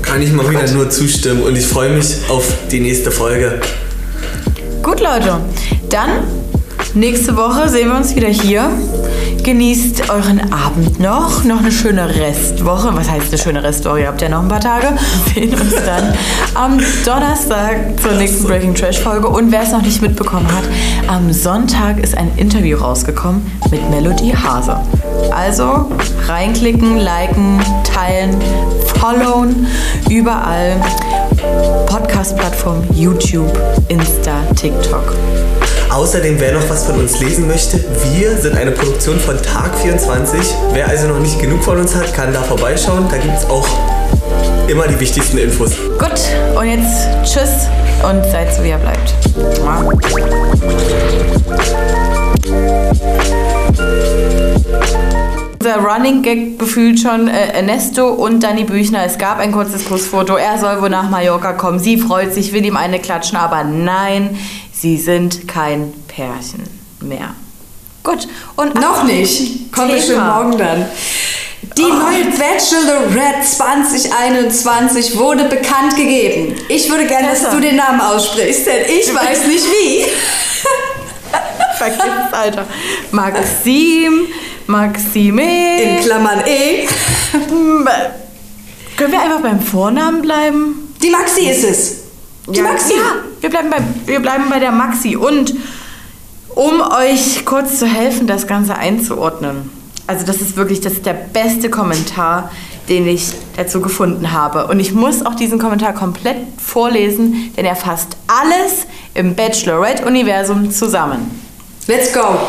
Kann 0.03 0.21
ich 0.21 0.31
mal 0.31 0.47
wieder 0.47 0.71
nur 0.73 0.91
zustimmen 0.91 1.41
und 1.41 1.55
ich 1.55 1.65
freue 1.65 1.89
mich 1.89 2.17
auf 2.29 2.45
die 2.69 2.81
nächste 2.81 3.09
Folge. 3.09 3.59
Gut, 4.83 4.99
Leute. 4.99 5.39
Dann 5.89 6.09
Nächste 6.93 7.35
Woche 7.37 7.69
sehen 7.69 7.89
wir 7.89 7.95
uns 7.95 8.15
wieder 8.15 8.27
hier. 8.27 8.71
Genießt 9.47 10.09
euren 10.09 10.51
Abend 10.51 10.99
noch. 10.99 11.45
Noch 11.45 11.59
eine 11.59 11.71
schöne 11.71 12.13
Restwoche. 12.13 12.89
Was 12.93 13.09
heißt 13.09 13.29
eine 13.29 13.37
schöne 13.37 13.63
Restwoche? 13.63 14.01
Ihr 14.01 14.07
habt 14.07 14.21
ja 14.21 14.27
noch 14.27 14.41
ein 14.41 14.49
paar 14.49 14.59
Tage. 14.59 14.87
Wir 15.33 15.47
sehen 15.47 15.53
uns 15.57 15.73
dann 15.85 16.13
am 16.53 16.77
Donnerstag 17.05 17.97
zur 18.01 18.11
nächsten 18.15 18.45
Breaking 18.45 18.75
Trash 18.75 18.99
Folge. 18.99 19.29
Und 19.29 19.49
wer 19.53 19.61
es 19.61 19.71
noch 19.71 19.81
nicht 19.81 20.01
mitbekommen 20.01 20.47
hat, 20.53 20.65
am 21.07 21.31
Sonntag 21.31 21.97
ist 22.03 22.17
ein 22.17 22.29
Interview 22.35 22.77
rausgekommen 22.77 23.49
mit 23.71 23.89
Melody 23.89 24.31
Hase. 24.31 24.81
Also 25.33 25.89
reinklicken, 26.27 26.97
liken, 26.97 27.61
teilen, 27.85 28.35
followen. 28.99 29.65
Überall. 30.09 30.75
Podcast-Plattform, 31.85 32.83
YouTube, 32.93 33.57
Insta, 33.87 34.41
TikTok. 34.57 35.15
Außerdem, 35.97 36.39
wer 36.39 36.51
noch 36.51 36.69
was 36.69 36.85
von 36.85 36.99
uns 36.99 37.19
lesen 37.19 37.47
möchte, 37.47 37.83
wir 38.11 38.37
sind 38.37 38.55
eine 38.55 38.69
Produktion 38.69 39.19
von 39.19 39.35
Tag 39.41 39.75
24. 39.79 40.39
Wer 40.71 40.87
also 40.87 41.07
noch 41.07 41.17
nicht 41.17 41.41
genug 41.41 41.63
von 41.63 41.79
uns 41.79 41.95
hat, 41.95 42.13
kann 42.13 42.31
da 42.31 42.43
vorbeischauen. 42.43 43.07
Da 43.09 43.17
gibt 43.17 43.35
es 43.35 43.49
auch 43.49 43.67
immer 44.67 44.87
die 44.87 44.99
wichtigsten 44.99 45.39
Infos. 45.39 45.71
Gut, 45.97 46.11
und 46.55 46.67
jetzt 46.67 47.07
tschüss 47.23 47.67
und 48.07 48.23
seid 48.31 48.53
so, 48.53 48.63
wie 48.63 48.69
ihr 48.69 48.77
bleibt. 48.77 49.11
Unser 55.59 55.79
Running 55.79 56.21
Gag 56.21 56.59
befühlt 56.59 56.99
schon 56.99 57.27
äh, 57.27 57.53
Ernesto 57.53 58.07
und 58.07 58.43
Danny 58.43 58.65
Büchner. 58.65 59.03
Es 59.03 59.17
gab 59.17 59.39
ein 59.39 59.51
kurzes 59.51 59.83
Kussfoto. 59.83 60.35
Er 60.35 60.59
soll 60.59 60.79
wohl 60.79 60.91
nach 60.91 61.09
Mallorca 61.09 61.53
kommen. 61.53 61.79
Sie 61.79 61.97
freut 61.97 62.35
sich, 62.35 62.53
will 62.53 62.63
ihm 62.63 62.77
eine 62.77 62.99
klatschen, 62.99 63.37
aber 63.37 63.63
nein, 63.63 64.37
sie 64.79 64.97
sind 64.97 65.47
kein 65.47 65.93
Pärchen 66.07 66.63
mehr. 67.01 67.35
Gut, 68.03 68.27
und 68.55 68.75
Noch 68.75 69.03
nicht. 69.03 69.71
Kommt 69.73 69.91
bestimmt 69.91 70.25
morgen 70.25 70.57
dann. 70.57 70.85
Die 71.77 71.81
neue 71.81 72.25
Bachelorette 72.37 73.41
2021 73.43 75.17
wurde 75.17 75.45
bekannt 75.45 75.95
gegeben. 75.95 76.55
Ich 76.69 76.89
würde 76.89 77.05
gerne, 77.05 77.29
dass 77.29 77.49
du 77.49 77.59
den 77.59 77.75
Namen 77.75 77.99
aussprichst, 77.99 78.65
denn 78.65 78.85
ich 78.87 79.13
weiß 79.15 79.47
nicht 79.47 79.65
wie. 79.65 80.05
Vergiss, 81.77 82.31
Alter. 82.31 82.65
Maxim, 83.11 84.27
Maxime. 84.67 85.81
In 85.81 85.99
Klammern 86.03 86.41
E. 86.47 86.87
Können 88.97 89.11
wir 89.11 89.21
einfach 89.21 89.41
beim 89.41 89.59
Vornamen 89.59 90.21
bleiben? 90.21 90.95
Die 91.01 91.09
Maxi 91.09 91.49
ist 91.49 91.63
es. 91.63 92.06
Die 92.47 92.61
Maxi. 92.61 92.93
Ja, 92.93 93.15
wir 93.41 93.49
bleiben, 93.49 93.69
bei, 93.69 93.77
wir 94.05 94.19
bleiben 94.19 94.45
bei 94.49 94.59
der 94.59 94.71
Maxi. 94.71 95.15
Und 95.15 95.53
um 96.55 96.81
euch 96.81 97.45
kurz 97.45 97.79
zu 97.79 97.85
helfen, 97.85 98.25
das 98.25 98.47
Ganze 98.47 98.75
einzuordnen. 98.75 99.69
Also 100.07 100.25
das 100.25 100.41
ist 100.41 100.55
wirklich 100.55 100.79
das 100.79 100.93
ist 100.93 101.05
der 101.05 101.13
beste 101.13 101.69
Kommentar, 101.69 102.49
den 102.87 103.05
ich 103.07 103.33
dazu 103.57 103.81
gefunden 103.81 104.31
habe. 104.31 104.67
Und 104.67 104.79
ich 104.79 104.93
muss 104.93 105.25
auch 105.25 105.35
diesen 105.35 105.59
Kommentar 105.59 105.93
komplett 105.93 106.37
vorlesen, 106.57 107.51
denn 107.57 107.65
er 107.65 107.75
fasst 107.75 108.15
alles 108.27 108.87
im 109.13 109.35
Bachelorette-Universum 109.35 110.71
zusammen. 110.71 111.29
Let's 111.87 112.13
go. 112.13 112.39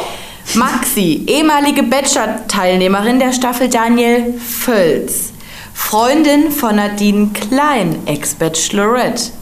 Maxi, 0.54 1.24
ehemalige 1.26 1.82
Bachelor-Teilnehmerin 1.82 3.18
der 3.18 3.32
Staffel 3.32 3.68
Daniel 3.68 4.34
Völz. 4.38 5.32
Freundin 5.74 6.50
von 6.50 6.76
Nadine 6.76 7.30
Klein, 7.34 7.96
Ex-Bachelorette. 8.06 9.32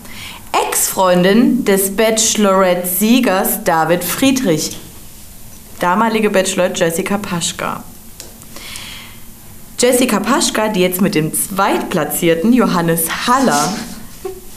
Ex-Freundin 0.65 1.65
des 1.65 1.95
Bachelorette-Siegers 1.97 3.65
David 3.65 4.03
Friedrich. 4.03 4.79
Damalige 5.81 6.31
Bachelorette 6.31 6.79
Jessica 6.79 7.19
Paschka. 7.19 7.83
Jessica 9.79 10.21
Paschka, 10.21 10.69
die 10.69 10.81
jetzt 10.81 11.03
mit 11.03 11.15
dem 11.15 11.33
Zweitplatzierten 11.35 12.53
Johannes 12.55 13.03
Haller 13.27 13.77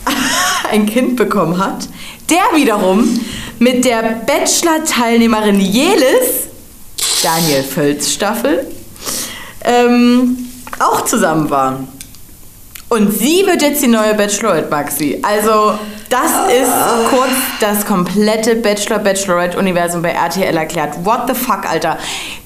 ein 0.71 0.85
Kind 0.85 1.17
bekommen 1.17 1.57
hat, 1.57 1.89
der 2.29 2.43
wiederum 2.55 3.19
mit 3.57 3.83
der 3.83 4.21
Bachelor-Teilnehmerin 4.25 5.59
Jelis, 5.59 6.47
Daniel 7.21 7.63
Völz 7.63 8.09
Staffel, 8.11 8.65
ähm, 9.65 10.37
auch 10.79 11.03
zusammen 11.03 11.49
war. 11.49 11.79
Und 12.89 13.13
sie 13.13 13.45
wird 13.45 13.61
jetzt 13.61 13.83
die 13.83 13.87
neue 13.87 14.15
Bachelorette, 14.15 14.67
Maxi. 14.69 15.19
Also, 15.21 15.77
das 16.09 16.31
ist 16.51 16.71
kurz 17.11 17.29
das 17.59 17.85
komplette 17.85 18.55
Bachelor-Bachelorette-Universum 18.55 20.01
bei 20.01 20.09
RTL 20.09 20.57
erklärt. 20.57 21.05
What 21.05 21.27
the 21.27 21.35
fuck, 21.35 21.69
Alter? 21.69 21.99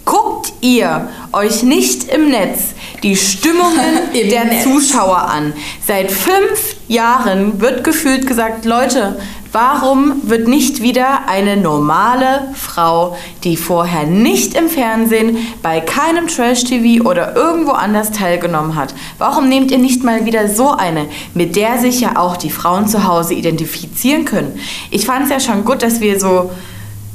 Guckt 0.03 0.51
ihr 0.59 1.07
euch 1.31 1.63
nicht 1.63 2.09
im 2.09 2.29
Netz 2.29 2.73
die 3.03 3.15
Stimmungen 3.15 3.99
Im 4.13 4.29
der 4.29 4.43
Netz. 4.45 4.63
Zuschauer 4.63 5.29
an? 5.29 5.53
Seit 5.87 6.11
fünf 6.11 6.75
Jahren 6.89 7.61
wird 7.61 7.85
gefühlt 7.85 8.27
gesagt, 8.27 8.65
Leute, 8.65 9.17
warum 9.53 10.15
wird 10.23 10.47
nicht 10.47 10.81
wieder 10.81 11.29
eine 11.29 11.55
normale 11.55 12.49
Frau, 12.55 13.15
die 13.43 13.55
vorher 13.55 14.05
nicht 14.05 14.55
im 14.55 14.67
Fernsehen, 14.67 15.37
bei 15.61 15.79
keinem 15.79 16.27
Trash-TV 16.27 17.07
oder 17.07 17.35
irgendwo 17.35 17.71
anders 17.71 18.11
teilgenommen 18.11 18.75
hat, 18.75 18.95
warum 19.19 19.47
nehmt 19.47 19.71
ihr 19.71 19.77
nicht 19.77 20.03
mal 20.03 20.25
wieder 20.25 20.49
so 20.49 20.71
eine, 20.71 21.05
mit 21.35 21.55
der 21.55 21.77
sich 21.77 22.01
ja 22.01 22.17
auch 22.17 22.35
die 22.35 22.49
Frauen 22.49 22.87
zu 22.87 23.07
Hause 23.07 23.35
identifizieren 23.35 24.25
können? 24.25 24.59
Ich 24.89 25.05
fand 25.05 25.25
es 25.25 25.29
ja 25.29 25.39
schon 25.39 25.63
gut, 25.63 25.83
dass 25.83 26.01
wir 26.01 26.19
so 26.19 26.49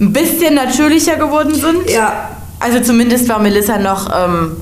ein 0.00 0.12
bisschen 0.12 0.54
natürlicher 0.54 1.16
geworden 1.16 1.54
sind. 1.54 1.90
Ja. 1.90 2.30
Also 2.60 2.80
zumindest 2.80 3.28
war 3.28 3.40
Melissa 3.40 3.78
noch, 3.78 4.10
ähm, 4.14 4.56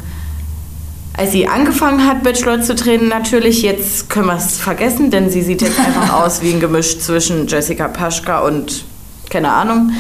als 1.17 1.33
sie 1.33 1.49
angefangen 1.49 2.07
hat, 2.07 2.23
Bachelor 2.23 2.61
zu 2.63 2.75
drehen, 2.75 3.09
natürlich. 3.09 3.63
Jetzt 3.63 4.11
können 4.11 4.27
wir 4.27 4.37
es 4.37 4.59
vergessen, 4.59 5.11
denn 5.11 5.31
sie 5.31 5.43
sieht 5.43 5.63
jetzt 5.63 5.79
einfach 5.79 6.13
aus 6.25 6.43
wie 6.43 6.53
ein 6.53 6.61
Gemisch 6.61 6.99
zwischen 6.99 7.47
Jessica 7.47 7.89
Paschka 7.89 8.41
und, 8.41 8.85
keine 9.31 9.53
Ahnung, 9.53 9.93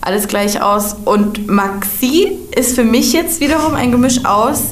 alles 0.00 0.28
gleich 0.28 0.60
aus. 0.60 0.96
Und 1.04 1.48
Maxi 1.48 2.38
ist 2.54 2.74
für 2.74 2.84
mich 2.84 3.12
jetzt 3.12 3.40
wiederum 3.40 3.74
ein 3.74 3.90
Gemisch 3.90 4.24
aus 4.24 4.62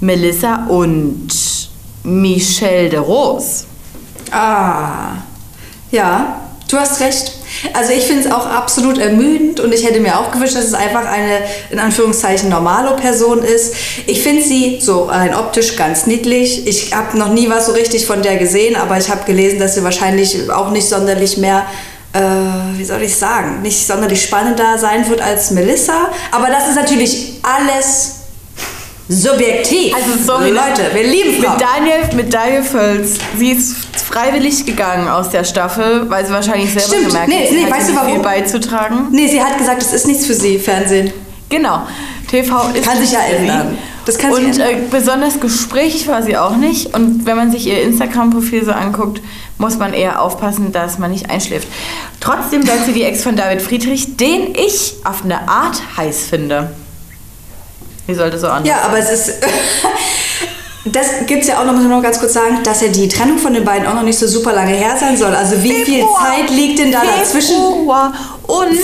Melissa 0.00 0.66
und 0.66 1.28
Michelle 2.02 2.88
de 2.88 2.98
Rose. 2.98 3.64
Ah. 4.30 5.18
Ja, 5.90 6.40
du 6.68 6.78
hast 6.78 7.00
recht. 7.00 7.39
Also 7.72 7.92
ich 7.92 8.04
finde 8.04 8.28
es 8.28 8.32
auch 8.32 8.46
absolut 8.46 8.98
ermüdend 8.98 9.60
und 9.60 9.72
ich 9.72 9.84
hätte 9.84 10.00
mir 10.00 10.18
auch 10.18 10.32
gewünscht, 10.32 10.56
dass 10.56 10.64
es 10.64 10.74
einfach 10.74 11.04
eine, 11.04 11.38
in 11.70 11.78
Anführungszeichen, 11.78 12.48
normale 12.48 12.96
Person 12.96 13.42
ist. 13.42 13.74
Ich 14.06 14.22
finde 14.22 14.42
sie 14.42 14.78
so 14.80 15.04
rein 15.04 15.34
optisch 15.34 15.76
ganz 15.76 16.06
niedlich. 16.06 16.66
Ich 16.66 16.94
habe 16.94 17.18
noch 17.18 17.32
nie 17.32 17.48
was 17.48 17.66
so 17.66 17.72
richtig 17.72 18.06
von 18.06 18.22
der 18.22 18.36
gesehen, 18.36 18.76
aber 18.76 18.98
ich 18.98 19.10
habe 19.10 19.24
gelesen, 19.24 19.58
dass 19.58 19.74
sie 19.74 19.84
wahrscheinlich 19.84 20.50
auch 20.50 20.70
nicht 20.70 20.88
sonderlich 20.88 21.36
mehr, 21.36 21.64
äh, 22.12 22.20
wie 22.76 22.84
soll 22.84 23.02
ich 23.02 23.16
sagen, 23.16 23.62
nicht 23.62 23.86
sonderlich 23.86 24.22
spannender 24.22 24.78
sein 24.78 25.08
wird 25.08 25.20
als 25.20 25.50
Melissa. 25.50 26.10
Aber 26.32 26.48
das 26.48 26.68
ist 26.68 26.76
natürlich 26.76 27.34
alles 27.42 28.20
subjektiv. 29.08 29.94
Also 29.94 30.24
sorry, 30.24 30.50
Leute, 30.50 30.90
wir 30.94 31.02
lieben 31.02 31.42
Frauen. 31.42 31.56
mit 31.56 31.62
Daniel, 31.62 32.16
mit 32.16 32.32
Daniel 32.32 32.62
Völz. 32.62 33.14
Sie 33.36 33.50
ist 33.52 33.79
freiwillig 33.96 34.66
gegangen 34.66 35.08
aus 35.08 35.30
der 35.30 35.44
Staffel, 35.44 36.08
weil 36.10 36.26
sie 36.26 36.32
wahrscheinlich 36.32 36.70
selber 36.72 36.88
Stimmt. 36.88 37.06
gemerkt 37.08 37.28
Nee, 37.28 37.40
hat, 37.42 37.48
sie 37.48 37.54
nee, 37.56 37.64
hat 37.64 37.70
weißt 37.72 37.90
du 37.90 37.96
warum? 37.96 38.12
viel 38.12 38.20
beizutragen. 38.20 39.06
Nee, 39.10 39.28
sie 39.28 39.42
hat 39.42 39.56
gesagt, 39.58 39.82
das 39.82 39.92
ist 39.92 40.06
nichts 40.06 40.26
für 40.26 40.34
sie, 40.34 40.58
Fernsehen. 40.58 41.12
Genau. 41.48 41.82
TV 42.30 42.68
ist 42.74 42.86
Kann 42.86 42.98
sich 42.98 43.10
ja 43.12 43.20
ändern. 43.20 43.76
Das 44.06 44.16
kann 44.16 44.32
sich 44.32 44.44
Und 44.44 44.50
ändern. 44.60 44.68
äh, 44.70 44.88
besonders 44.90 45.40
gesprächig 45.40 46.06
war 46.06 46.22
sie 46.22 46.36
auch 46.36 46.56
nicht. 46.56 46.94
Und 46.94 47.26
wenn 47.26 47.36
man 47.36 47.50
sich 47.50 47.66
ihr 47.66 47.82
Instagram-Profil 47.82 48.64
so 48.64 48.70
anguckt, 48.72 49.20
muss 49.58 49.76
man 49.78 49.92
eher 49.92 50.22
aufpassen, 50.22 50.70
dass 50.72 50.98
man 50.98 51.10
nicht 51.10 51.28
einschläft. 51.28 51.66
Trotzdem 52.20 52.62
bleibt 52.62 52.86
sie 52.86 52.92
die 52.92 53.02
Ex 53.02 53.22
von 53.24 53.34
David 53.36 53.60
Friedrich, 53.62 54.16
den 54.16 54.54
ich 54.54 54.94
auf 55.04 55.24
eine 55.24 55.48
Art 55.48 55.82
heiß 55.96 56.24
finde. 56.30 56.70
Wie 58.06 58.14
sollte 58.14 58.38
so 58.38 58.46
an? 58.48 58.64
Ja, 58.64 58.82
aber 58.84 58.98
es 58.98 59.10
ist. 59.10 59.32
Das 60.84 61.26
gibt 61.26 61.42
es 61.42 61.48
ja 61.48 61.60
auch 61.60 61.66
noch, 61.66 61.74
muss 61.74 61.82
man 61.82 61.90
noch 61.90 62.02
ganz 62.02 62.18
kurz 62.18 62.32
sagen, 62.32 62.62
dass 62.64 62.80
ja 62.80 62.88
die 62.88 63.06
Trennung 63.06 63.38
von 63.38 63.52
den 63.52 63.64
beiden 63.64 63.86
auch 63.86 63.94
noch 63.94 64.02
nicht 64.02 64.18
so 64.18 64.26
super 64.26 64.52
lange 64.54 64.72
her 64.72 64.96
sein 64.98 65.16
soll. 65.16 65.34
Also 65.34 65.62
wie 65.62 65.72
viel 65.72 66.00
Februar. 66.00 66.26
Zeit 66.26 66.50
liegt 66.50 66.78
denn 66.78 66.90
da 66.90 67.02
dazwischen? 67.02 67.56
Februar. 67.56 68.12
Und 68.46 68.78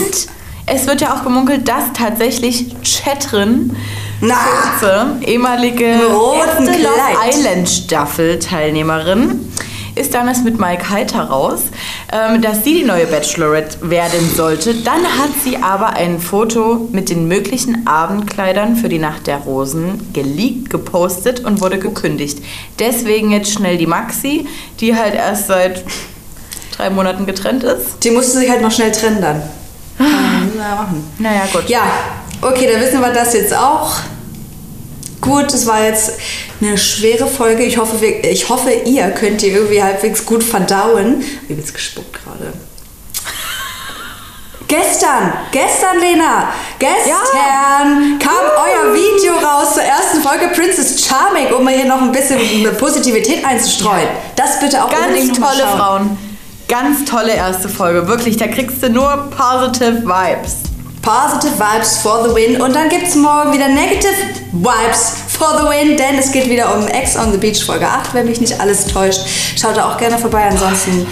es 0.67 0.87
wird 0.87 1.01
ja 1.01 1.15
auch 1.15 1.23
gemunkelt, 1.23 1.67
dass 1.67 1.85
tatsächlich 1.95 2.75
Chatrin 2.83 3.75
Na, 4.21 4.35
Schulze, 4.79 5.07
ehemalige 5.23 5.95
Love. 5.95 7.29
Island 7.29 7.69
Staffel 7.69 8.39
Teilnehmerin, 8.41 9.53
ist 9.97 10.15
damals 10.15 10.45
mit 10.45 10.61
Mike 10.61 10.91
Heiter 10.91 11.23
raus, 11.23 11.63
ähm, 12.13 12.41
dass 12.43 12.63
sie 12.63 12.75
die 12.75 12.85
neue 12.85 13.07
Bachelorette 13.07 13.91
werden 13.91 14.31
sollte. 14.35 14.75
Dann 14.75 15.03
hat 15.03 15.31
sie 15.43 15.57
aber 15.57 15.95
ein 15.95 16.21
Foto 16.21 16.89
mit 16.93 17.11
den 17.11 17.27
möglichen 17.27 17.87
Abendkleidern 17.87 18.77
für 18.77 18.89
die 18.89 18.99
Nacht 18.99 19.27
der 19.27 19.39
Rosen 19.39 20.13
geleakt, 20.13 20.71
gepostet 20.71 21.41
und 21.41 21.61
wurde 21.61 21.79
gekündigt. 21.79 22.39
Deswegen 22.79 23.33
jetzt 23.33 23.51
schnell 23.53 23.79
die 23.79 23.87
Maxi, 23.87 24.47
die 24.81 24.95
halt 24.95 25.15
erst 25.15 25.49
seit 25.49 25.83
drei 26.77 26.91
Monaten 26.91 27.27
getrennt 27.27 27.65
ist. 27.65 28.05
die 28.05 28.11
musste 28.11 28.39
sich 28.39 28.51
halt 28.51 28.61
noch 28.61 28.71
schnell 28.71 28.93
trennen 28.93 29.23
dann. 29.23 29.43
müssen 29.99 30.59
wir 30.59 30.63
ja 30.63 30.75
machen. 30.75 31.05
Naja, 31.19 31.43
gut. 31.51 31.69
Ja, 31.69 31.83
okay, 32.43 32.69
dann 32.71 32.83
wissen 32.83 33.01
wir 33.01 33.13
das 33.13 33.33
jetzt 33.33 33.57
auch. 33.57 33.97
Gut, 35.21 35.53
es 35.53 35.67
war 35.67 35.85
jetzt 35.85 36.13
eine 36.61 36.77
schwere 36.79 37.27
Folge. 37.27 37.65
Ich 37.65 37.79
hoffe, 37.79 38.01
wir, 38.01 38.25
ich 38.25 38.49
hoffe, 38.49 38.71
ihr 38.71 39.11
könnt 39.11 39.43
die 39.43 39.49
irgendwie 39.49 39.83
halbwegs 39.83 40.25
gut 40.25 40.45
verdauen. 40.45 41.21
Ich 41.21 41.49
bin 41.49 41.59
jetzt 41.59 41.75
gespuckt 41.75 42.13
gerade. 42.13 42.53
Gestern, 44.69 45.33
gestern, 45.53 46.01
Lena, 46.01 46.49
gestern 46.81 48.19
kam 48.19 48.33
euer 48.57 48.93
Video 48.93 49.35
raus 49.35 49.75
zur 49.75 49.85
ersten 49.85 50.21
Folge 50.21 50.49
Princess 50.49 51.07
Charming, 51.07 51.53
um 51.55 51.63
mal 51.63 51.73
hier 51.73 51.85
noch 51.85 52.03
ein 52.03 52.11
bisschen 52.11 52.41
Positivität 52.77 53.45
einzustreuen. 53.45 54.09
Das 54.35 54.59
bitte 54.59 54.83
auch 54.83 54.91
unbedingt 54.93 55.29
Ganz 55.29 55.39
mal 55.39 55.57
tolle. 55.57 55.69
Frauen. 55.77 56.19
Ganz 56.67 57.05
tolle 57.05 57.33
erste 57.33 57.69
Folge. 57.69 58.09
Wirklich, 58.09 58.39
da 58.39 58.49
kriegst 58.49 58.83
du 58.83 58.91
nur 58.91 59.31
positive 59.31 60.03
Vibes. 60.03 60.57
Positive 61.07 61.57
Vibes 61.57 61.99
for 61.99 62.29
the 62.29 62.35
win. 62.35 62.61
Und 62.61 62.75
dann 62.75 62.89
gibt 62.89 63.07
es 63.07 63.15
morgen 63.15 63.53
wieder 63.53 63.69
Negative 63.69 64.13
Vibes 64.51 65.13
for 65.29 65.57
the 65.57 65.65
win, 65.65 65.97
denn 65.97 66.19
es 66.19 66.33
geht 66.33 66.51
wieder 66.51 66.77
um 66.77 66.89
Ex 66.89 67.17
on 67.17 67.31
the 67.31 67.39
Beach 67.39 67.65
Folge 67.65 67.87
8, 67.87 68.13
wenn 68.13 68.27
mich 68.27 68.41
nicht 68.41 68.61
alles 68.61 68.87
täuscht. 68.89 69.21
Schaut 69.57 69.77
da 69.77 69.89
auch 69.89 69.99
gerne 69.99 70.19
vorbei. 70.19 70.49
Ansonsten 70.51 71.07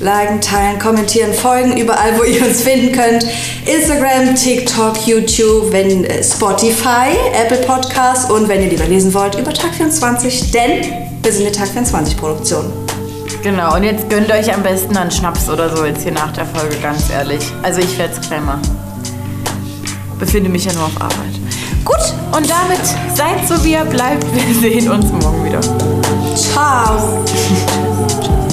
liken, 0.00 0.40
teilen, 0.40 0.80
kommentieren, 0.80 1.32
folgen, 1.32 1.76
überall, 1.76 2.18
wo 2.18 2.24
ihr 2.24 2.44
uns 2.44 2.62
finden 2.62 2.90
könnt. 2.90 3.24
Instagram, 3.66 4.34
TikTok, 4.34 5.06
YouTube, 5.06 5.70
wenn 5.70 6.04
äh, 6.04 6.24
Spotify, 6.24 7.14
Apple 7.40 7.58
Podcasts 7.58 8.28
und 8.28 8.48
wenn 8.48 8.62
ihr 8.62 8.70
lieber 8.70 8.86
lesen 8.86 9.14
wollt, 9.14 9.36
über 9.36 9.54
Tag 9.54 9.72
24, 9.76 10.50
denn 10.50 10.92
wir 11.22 11.30
sind 11.30 11.42
eine 11.42 11.52
Tag 11.52 11.68
24 11.68 12.16
Produktion. 12.16 12.64
Genau, 13.44 13.76
und 13.76 13.84
jetzt 13.84 14.10
gönnt 14.10 14.28
euch 14.32 14.52
am 14.52 14.64
besten 14.64 14.96
einen 14.96 15.12
Schnaps 15.12 15.48
oder 15.48 15.74
so 15.76 15.84
jetzt 15.84 16.02
hier 16.02 16.10
nach 16.10 16.32
der 16.32 16.46
Folge, 16.46 16.74
ganz 16.82 17.10
ehrlich. 17.10 17.44
Also 17.62 17.80
ich 17.80 17.96
werde 17.96 18.12
es 18.12 18.20
klemmer. 18.26 18.60
Befinde 20.18 20.48
mich 20.48 20.64
ja 20.64 20.72
nur 20.72 20.84
auf 20.84 21.00
Arbeit. 21.00 21.34
Gut, 21.84 22.14
und 22.32 22.48
damit 22.48 22.80
seid 23.14 23.46
so 23.46 23.62
wie 23.64 23.72
ihr 23.72 23.84
bleibt. 23.84 24.24
Wir 24.34 24.54
sehen 24.54 24.90
uns 24.90 25.06
morgen 25.12 25.44
wieder. 25.44 25.60
Ciao! 26.34 27.24